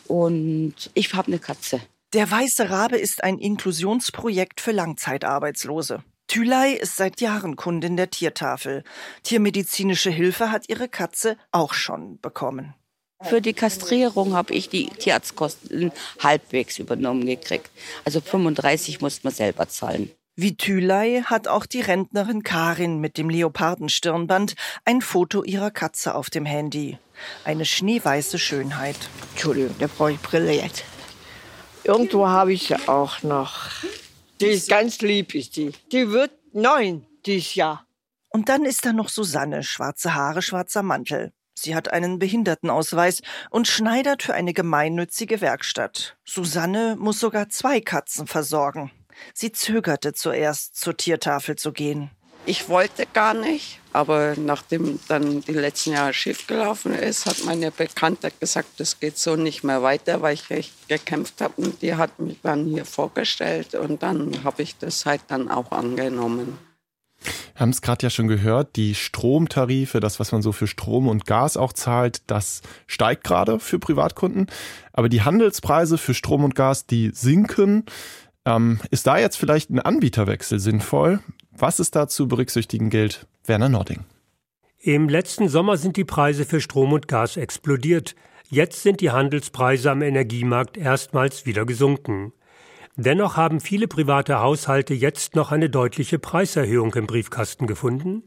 Und 0.07 0.91
ich 0.93 1.13
habe 1.13 1.27
eine 1.27 1.39
Katze. 1.39 1.79
Der 2.13 2.29
Weiße 2.29 2.69
Rabe 2.69 2.97
ist 2.97 3.23
ein 3.23 3.39
Inklusionsprojekt 3.39 4.61
für 4.61 4.71
Langzeitarbeitslose. 4.71 6.03
Thülei 6.27 6.73
ist 6.73 6.95
seit 6.95 7.21
Jahren 7.21 7.55
Kundin 7.55 7.97
der 7.97 8.11
Tiertafel. 8.11 8.83
Tiermedizinische 9.23 10.11
Hilfe 10.11 10.51
hat 10.51 10.69
ihre 10.69 10.87
Katze 10.87 11.37
auch 11.51 11.73
schon 11.73 12.19
bekommen. 12.21 12.75
Für 13.23 13.41
die 13.41 13.53
Kastrierung 13.53 14.35
habe 14.35 14.53
ich 14.53 14.69
die 14.69 14.89
Tierarztkosten 14.89 15.91
halbwegs 16.19 16.77
übernommen 16.77 17.25
gekriegt. 17.25 17.71
Also 18.05 18.21
35 18.21 19.01
muss 19.01 19.23
man 19.23 19.33
selber 19.33 19.67
zahlen. 19.69 20.11
Wie 20.35 20.55
Thülei 20.55 21.23
hat 21.25 21.47
auch 21.47 21.65
die 21.65 21.81
Rentnerin 21.81 22.43
Karin 22.43 22.99
mit 22.99 23.17
dem 23.17 23.31
Leopardenstirnband 23.31 24.53
ein 24.85 25.01
Foto 25.01 25.43
ihrer 25.43 25.71
Katze 25.71 26.13
auf 26.13 26.29
dem 26.29 26.45
Handy. 26.45 26.99
Eine 27.43 27.65
schneeweiße 27.65 28.37
Schönheit. 28.37 28.97
Entschuldigung, 29.31 29.75
da 29.79 29.87
brauche 29.87 30.11
ich 30.11 30.19
Brille 30.19 30.53
jetzt. 30.53 30.83
Irgendwo 31.83 32.27
habe 32.27 32.53
ich 32.53 32.67
sie 32.67 32.87
auch 32.87 33.23
noch. 33.23 33.69
Die 34.39 34.45
ist 34.47 34.69
ganz 34.69 35.01
lieb, 35.01 35.35
ist 35.35 35.57
die. 35.57 35.71
Die 35.91 36.09
wird 36.09 36.31
neun 36.53 37.05
dieses 37.25 37.55
Jahr. 37.55 37.85
Und 38.29 38.49
dann 38.49 38.65
ist 38.65 38.85
da 38.85 38.93
noch 38.93 39.09
Susanne, 39.09 39.63
schwarze 39.63 40.15
Haare, 40.15 40.41
schwarzer 40.41 40.81
Mantel. 40.81 41.33
Sie 41.55 41.75
hat 41.75 41.91
einen 41.93 42.19
Behindertenausweis 42.19 43.21
und 43.49 43.67
schneidert 43.67 44.23
für 44.23 44.33
eine 44.33 44.53
gemeinnützige 44.53 45.39
Werkstatt. 45.39 46.17
Susanne 46.25 46.95
muss 46.97 47.19
sogar 47.19 47.49
zwei 47.49 47.79
Katzen 47.79 48.27
versorgen. 48.27 48.91
Sie 49.33 49.51
zögerte 49.51 50.13
zuerst, 50.13 50.75
zur 50.75 50.97
Tiertafel 50.97 51.55
zu 51.55 51.71
gehen. 51.71 52.09
Ich 52.45 52.67
wollte 52.67 53.05
gar 53.13 53.33
nicht, 53.33 53.79
aber 53.93 54.35
nachdem 54.37 54.99
dann 55.07 55.41
die 55.41 55.53
letzten 55.53 55.91
Jahre 55.91 56.13
schief 56.13 56.45
gelaufen 56.45 56.93
ist, 56.93 57.25
hat 57.25 57.45
meine 57.45 57.71
Bekannte 57.71 58.31
gesagt, 58.37 58.67
das 58.77 58.99
geht 58.99 59.17
so 59.17 59.37
nicht 59.37 59.63
mehr 59.63 59.81
weiter, 59.81 60.21
weil 60.21 60.33
ich 60.33 60.49
recht 60.49 60.73
gekämpft 60.89 61.39
habe. 61.39 61.53
Und 61.57 61.81
die 61.81 61.95
hat 61.95 62.19
mich 62.19 62.37
dann 62.43 62.65
hier 62.65 62.83
vorgestellt 62.83 63.75
und 63.75 64.03
dann 64.03 64.43
habe 64.43 64.61
ich 64.61 64.77
das 64.77 65.05
halt 65.05 65.21
dann 65.29 65.49
auch 65.49 65.71
angenommen. 65.71 66.57
Wir 67.53 67.61
haben 67.61 67.69
es 67.69 67.81
gerade 67.81 68.05
ja 68.05 68.09
schon 68.09 68.27
gehört, 68.27 68.75
die 68.75 68.93
Stromtarife, 68.93 70.01
das, 70.01 70.19
was 70.19 70.33
man 70.33 70.41
so 70.41 70.51
für 70.51 70.67
Strom 70.67 71.07
und 71.07 71.25
Gas 71.25 71.55
auch 71.55 71.71
zahlt, 71.71 72.23
das 72.27 72.61
steigt 72.87 73.23
gerade 73.23 73.59
für 73.59 73.79
Privatkunden. 73.79 74.47
Aber 74.91 75.07
die 75.07 75.21
Handelspreise 75.21 75.97
für 75.97 76.13
Strom 76.13 76.43
und 76.43 76.55
Gas, 76.55 76.87
die 76.87 77.11
sinken. 77.13 77.85
Ähm, 78.45 78.81
ist 78.91 79.07
da 79.07 79.17
jetzt 79.17 79.37
vielleicht 79.37 79.69
ein 79.69 79.79
Anbieterwechsel 79.79 80.59
sinnvoll? 80.59 81.21
Was 81.57 81.79
ist 81.79 81.95
da 81.95 82.07
zu 82.07 82.27
berücksichtigen 82.27 82.89
gilt? 82.89 83.27
Werner 83.45 83.69
Nording. 83.69 84.05
Im 84.79 85.07
letzten 85.07 85.47
Sommer 85.47 85.77
sind 85.77 85.97
die 85.97 86.03
Preise 86.03 86.45
für 86.45 86.59
Strom 86.59 86.93
und 86.93 87.07
Gas 87.07 87.37
explodiert. 87.37 88.15
Jetzt 88.49 88.83
sind 88.83 89.01
die 89.01 89.11
Handelspreise 89.11 89.91
am 89.91 90.01
Energiemarkt 90.01 90.77
erstmals 90.77 91.45
wieder 91.45 91.65
gesunken. 91.65 92.33
Dennoch 92.95 93.37
haben 93.37 93.59
viele 93.59 93.87
private 93.87 94.39
Haushalte 94.39 94.93
jetzt 94.93 95.35
noch 95.35 95.51
eine 95.51 95.69
deutliche 95.69 96.19
Preiserhöhung 96.19 96.93
im 96.95 97.07
Briefkasten 97.07 97.65
gefunden. 97.65 98.23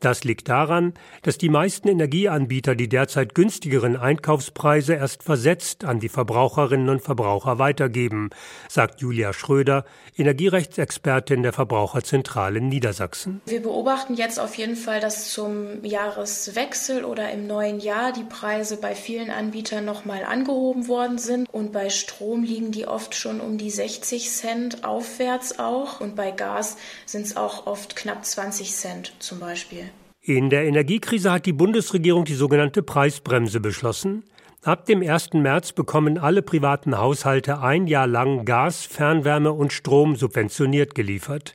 Das 0.00 0.22
liegt 0.22 0.48
daran, 0.48 0.94
dass 1.22 1.38
die 1.38 1.48
meisten 1.48 1.88
Energieanbieter 1.88 2.76
die 2.76 2.88
derzeit 2.88 3.34
günstigeren 3.34 3.96
Einkaufspreise 3.96 4.94
erst 4.94 5.24
versetzt 5.24 5.84
an 5.84 5.98
die 5.98 6.08
Verbraucherinnen 6.08 6.88
und 6.88 7.02
Verbraucher 7.02 7.58
weitergeben, 7.58 8.30
sagt 8.68 9.00
Julia 9.00 9.32
Schröder, 9.32 9.84
Energierechtsexpertin 10.16 11.42
der 11.42 11.52
Verbraucherzentrale 11.52 12.60
Niedersachsen. 12.60 13.40
Wir 13.46 13.60
beobachten 13.60 14.14
jetzt 14.14 14.38
auf 14.38 14.54
jeden 14.54 14.76
Fall, 14.76 15.00
dass 15.00 15.32
zum 15.32 15.84
Jahreswechsel 15.84 17.04
oder 17.04 17.32
im 17.32 17.48
neuen 17.48 17.80
Jahr 17.80 18.12
die 18.12 18.24
Preise 18.24 18.76
bei 18.76 18.94
vielen 18.94 19.30
Anbietern 19.30 19.84
nochmal 19.84 20.22
angehoben 20.22 20.86
worden 20.86 21.18
sind 21.18 21.48
und 21.50 21.72
bei 21.72 21.90
Strom 21.90 22.44
liegen 22.44 22.70
die 22.70 22.86
oft 22.86 23.16
schon 23.16 23.40
um 23.40 23.58
die 23.58 23.70
60 23.70 24.30
Cent 24.30 24.84
aufwärts 24.84 25.58
auch 25.58 26.00
und 26.00 26.14
bei 26.14 26.30
Gas 26.30 26.76
sind 27.04 27.26
es 27.26 27.36
auch 27.36 27.66
oft 27.66 27.96
knapp 27.96 28.24
20 28.24 28.72
Cent 28.72 29.12
zum 29.18 29.40
Beispiel. 29.40 29.87
In 30.28 30.50
der 30.50 30.66
Energiekrise 30.66 31.32
hat 31.32 31.46
die 31.46 31.54
Bundesregierung 31.54 32.26
die 32.26 32.34
sogenannte 32.34 32.82
Preisbremse 32.82 33.60
beschlossen. 33.60 34.24
Ab 34.62 34.84
dem 34.84 35.00
1. 35.00 35.32
März 35.32 35.72
bekommen 35.72 36.18
alle 36.18 36.42
privaten 36.42 36.98
Haushalte 36.98 37.62
ein 37.62 37.86
Jahr 37.86 38.06
lang 38.06 38.44
Gas, 38.44 38.84
Fernwärme 38.84 39.54
und 39.54 39.72
Strom 39.72 40.16
subventioniert 40.16 40.94
geliefert. 40.94 41.54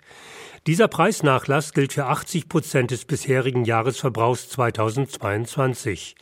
Dieser 0.65 0.87
Preisnachlass 0.87 1.73
gilt 1.73 1.93
für 1.93 2.05
80 2.05 2.49
Prozent 2.49 2.89
des 2.89 3.05
bisherigen 3.05 3.63
Jahresverbrauchs 3.63 4.49
2022. 4.49 6.15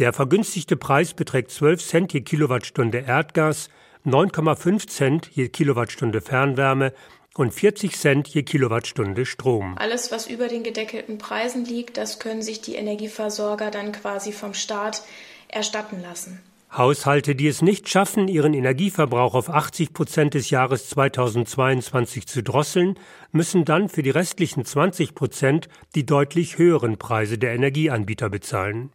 Der 0.00 0.12
vergünstigte 0.12 0.74
Preis 0.76 1.14
beträgt 1.14 1.52
12 1.52 1.80
Cent 1.80 2.12
je 2.12 2.22
Kilowattstunde 2.22 3.04
Erdgas, 3.06 3.70
9,5 4.04 4.88
Cent 4.88 5.30
je 5.32 5.48
Kilowattstunde 5.48 6.22
Fernwärme 6.22 6.92
und 7.38 7.54
40 7.54 7.96
Cent 7.96 8.26
je 8.26 8.42
Kilowattstunde 8.42 9.24
Strom. 9.24 9.78
Alles, 9.78 10.10
was 10.10 10.26
über 10.26 10.48
den 10.48 10.64
gedeckelten 10.64 11.18
Preisen 11.18 11.64
liegt, 11.64 11.96
das 11.96 12.18
können 12.18 12.42
sich 12.42 12.60
die 12.62 12.74
Energieversorger 12.74 13.70
dann 13.70 13.92
quasi 13.92 14.32
vom 14.32 14.54
Staat 14.54 15.04
erstatten 15.46 16.02
lassen. 16.02 16.40
Haushalte, 16.76 17.36
die 17.36 17.46
es 17.46 17.62
nicht 17.62 17.88
schaffen, 17.88 18.26
ihren 18.26 18.54
Energieverbrauch 18.54 19.34
auf 19.34 19.50
80 19.50 19.94
Prozent 19.94 20.34
des 20.34 20.50
Jahres 20.50 20.88
2022 20.90 22.26
zu 22.26 22.42
drosseln, 22.42 22.98
müssen 23.30 23.64
dann 23.64 23.88
für 23.88 24.02
die 24.02 24.10
restlichen 24.10 24.64
20 24.64 25.14
Prozent 25.14 25.68
die 25.94 26.04
deutlich 26.04 26.58
höheren 26.58 26.98
Preise 26.98 27.38
der 27.38 27.54
Energieanbieter 27.54 28.28
bezahlen. 28.30 28.90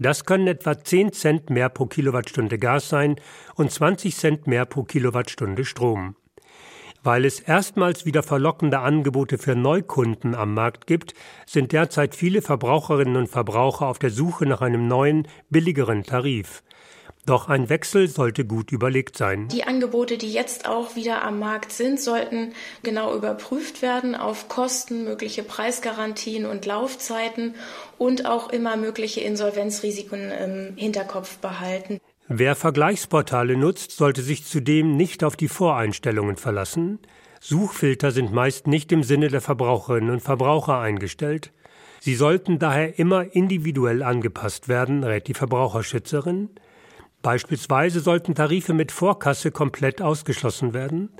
Das 0.00 0.24
können 0.24 0.48
etwa 0.48 0.76
10 0.76 1.12
Cent 1.12 1.50
mehr 1.50 1.68
pro 1.68 1.86
Kilowattstunde 1.86 2.58
Gas 2.58 2.88
sein 2.88 3.14
und 3.54 3.70
20 3.70 4.14
Cent 4.14 4.46
mehr 4.48 4.66
pro 4.66 4.82
Kilowattstunde 4.82 5.64
Strom. 5.64 6.16
Weil 7.06 7.24
es 7.24 7.38
erstmals 7.38 8.04
wieder 8.04 8.24
verlockende 8.24 8.80
Angebote 8.80 9.38
für 9.38 9.54
Neukunden 9.54 10.34
am 10.34 10.54
Markt 10.54 10.88
gibt, 10.88 11.14
sind 11.46 11.70
derzeit 11.70 12.16
viele 12.16 12.42
Verbraucherinnen 12.42 13.14
und 13.14 13.28
Verbraucher 13.28 13.86
auf 13.86 14.00
der 14.00 14.10
Suche 14.10 14.44
nach 14.44 14.60
einem 14.60 14.88
neuen, 14.88 15.28
billigeren 15.48 16.02
Tarif. 16.02 16.64
Doch 17.24 17.48
ein 17.48 17.68
Wechsel 17.68 18.08
sollte 18.08 18.44
gut 18.44 18.72
überlegt 18.72 19.16
sein. 19.16 19.46
Die 19.52 19.62
Angebote, 19.62 20.18
die 20.18 20.32
jetzt 20.32 20.68
auch 20.68 20.96
wieder 20.96 21.22
am 21.22 21.38
Markt 21.38 21.70
sind, 21.70 22.00
sollten 22.00 22.54
genau 22.82 23.14
überprüft 23.14 23.82
werden 23.82 24.16
auf 24.16 24.48
Kosten, 24.48 25.04
mögliche 25.04 25.44
Preisgarantien 25.44 26.44
und 26.44 26.66
Laufzeiten 26.66 27.54
und 27.98 28.26
auch 28.26 28.50
immer 28.50 28.76
mögliche 28.76 29.20
Insolvenzrisiken 29.20 30.32
im 30.32 30.76
Hinterkopf 30.76 31.38
behalten. 31.38 32.00
Wer 32.28 32.56
Vergleichsportale 32.56 33.56
nutzt, 33.56 33.92
sollte 33.92 34.20
sich 34.20 34.44
zudem 34.44 34.96
nicht 34.96 35.22
auf 35.22 35.36
die 35.36 35.46
Voreinstellungen 35.46 36.36
verlassen. 36.36 36.98
Suchfilter 37.40 38.10
sind 38.10 38.32
meist 38.32 38.66
nicht 38.66 38.90
im 38.90 39.04
Sinne 39.04 39.28
der 39.28 39.40
Verbraucherinnen 39.40 40.10
und 40.10 40.20
Verbraucher 40.20 40.80
eingestellt. 40.80 41.52
Sie 42.00 42.16
sollten 42.16 42.58
daher 42.58 42.98
immer 42.98 43.34
individuell 43.34 44.02
angepasst 44.02 44.68
werden, 44.68 45.04
rät 45.04 45.28
die 45.28 45.34
Verbraucherschützerin. 45.34 46.50
Beispielsweise 47.22 48.00
sollten 48.00 48.34
Tarife 48.34 48.74
mit 48.74 48.90
Vorkasse 48.90 49.52
komplett 49.52 50.02
ausgeschlossen 50.02 50.74
werden. 50.74 51.10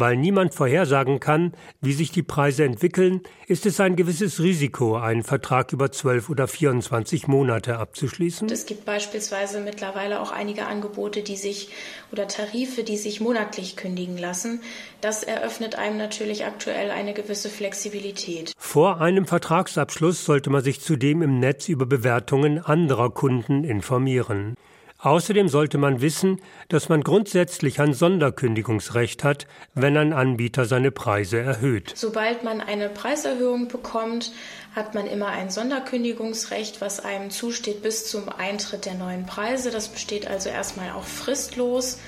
Weil 0.00 0.16
niemand 0.16 0.54
vorhersagen 0.54 1.20
kann, 1.20 1.52
wie 1.82 1.92
sich 1.92 2.10
die 2.10 2.22
Preise 2.22 2.64
entwickeln, 2.64 3.20
ist 3.48 3.66
es 3.66 3.80
ein 3.80 3.96
gewisses 3.96 4.40
Risiko, 4.40 4.96
einen 4.96 5.22
Vertrag 5.22 5.74
über 5.74 5.92
12 5.92 6.30
oder 6.30 6.48
24 6.48 7.28
Monate 7.28 7.76
abzuschließen. 7.76 8.48
Es 8.48 8.64
gibt 8.64 8.86
beispielsweise 8.86 9.60
mittlerweile 9.60 10.20
auch 10.20 10.32
einige 10.32 10.64
Angebote, 10.64 11.22
die 11.22 11.36
sich 11.36 11.68
oder 12.12 12.26
Tarife, 12.26 12.82
die 12.82 12.96
sich 12.96 13.20
monatlich 13.20 13.76
kündigen 13.76 14.16
lassen. 14.16 14.62
Das 15.02 15.22
eröffnet 15.22 15.74
einem 15.74 15.98
natürlich 15.98 16.46
aktuell 16.46 16.90
eine 16.90 17.12
gewisse 17.12 17.50
Flexibilität. 17.50 18.54
Vor 18.56 19.02
einem 19.02 19.26
Vertragsabschluss 19.26 20.24
sollte 20.24 20.48
man 20.48 20.64
sich 20.64 20.80
zudem 20.80 21.20
im 21.20 21.40
Netz 21.40 21.68
über 21.68 21.84
Bewertungen 21.84 22.58
anderer 22.58 23.10
Kunden 23.10 23.64
informieren. 23.64 24.56
Außerdem 25.02 25.48
sollte 25.48 25.78
man 25.78 26.02
wissen, 26.02 26.42
dass 26.68 26.90
man 26.90 27.02
grundsätzlich 27.02 27.80
ein 27.80 27.94
Sonderkündigungsrecht 27.94 29.24
hat, 29.24 29.46
wenn 29.74 29.96
ein 29.96 30.12
Anbieter 30.12 30.66
seine 30.66 30.90
Preise 30.90 31.38
erhöht. 31.40 31.92
Sobald 31.96 32.44
man 32.44 32.60
eine 32.60 32.90
Preiserhöhung 32.90 33.68
bekommt, 33.68 34.32
hat 34.76 34.94
man 34.94 35.06
immer 35.06 35.28
ein 35.28 35.48
Sonderkündigungsrecht, 35.48 36.82
was 36.82 37.00
einem 37.00 37.30
zusteht 37.30 37.82
bis 37.82 38.10
zum 38.10 38.28
Eintritt 38.28 38.84
der 38.84 38.94
neuen 38.94 39.24
Preise. 39.24 39.70
Das 39.70 39.88
besteht 39.88 40.26
also 40.26 40.50
erstmal 40.50 40.90
auch 40.90 41.04
fristlos. 41.04 41.98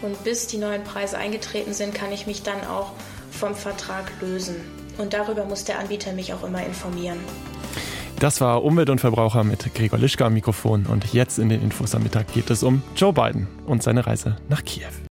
Und 0.00 0.24
bis 0.24 0.46
die 0.46 0.58
neuen 0.58 0.84
Preise 0.84 1.18
eingetreten 1.18 1.74
sind, 1.74 1.94
kann 1.94 2.12
ich 2.12 2.26
mich 2.26 2.42
dann 2.42 2.66
auch 2.66 2.92
vom 3.30 3.54
Vertrag 3.54 4.10
lösen. 4.22 4.56
Und 4.96 5.12
darüber 5.12 5.44
muss 5.44 5.64
der 5.64 5.78
Anbieter 5.78 6.12
mich 6.12 6.32
auch 6.32 6.44
immer 6.44 6.64
informieren. 6.64 7.20
Das 8.22 8.40
war 8.40 8.62
Umwelt 8.62 8.88
und 8.88 9.00
Verbraucher 9.00 9.42
mit 9.42 9.74
Gregor 9.74 9.98
Lischka 9.98 10.26
am 10.26 10.34
Mikrofon 10.34 10.86
und 10.86 11.12
jetzt 11.12 11.40
in 11.40 11.48
den 11.48 11.60
Infos 11.60 11.92
am 11.96 12.04
Mittag 12.04 12.32
geht 12.32 12.50
es 12.50 12.62
um 12.62 12.80
Joe 12.94 13.12
Biden 13.12 13.48
und 13.66 13.82
seine 13.82 14.06
Reise 14.06 14.36
nach 14.48 14.62
Kiew. 14.62 14.92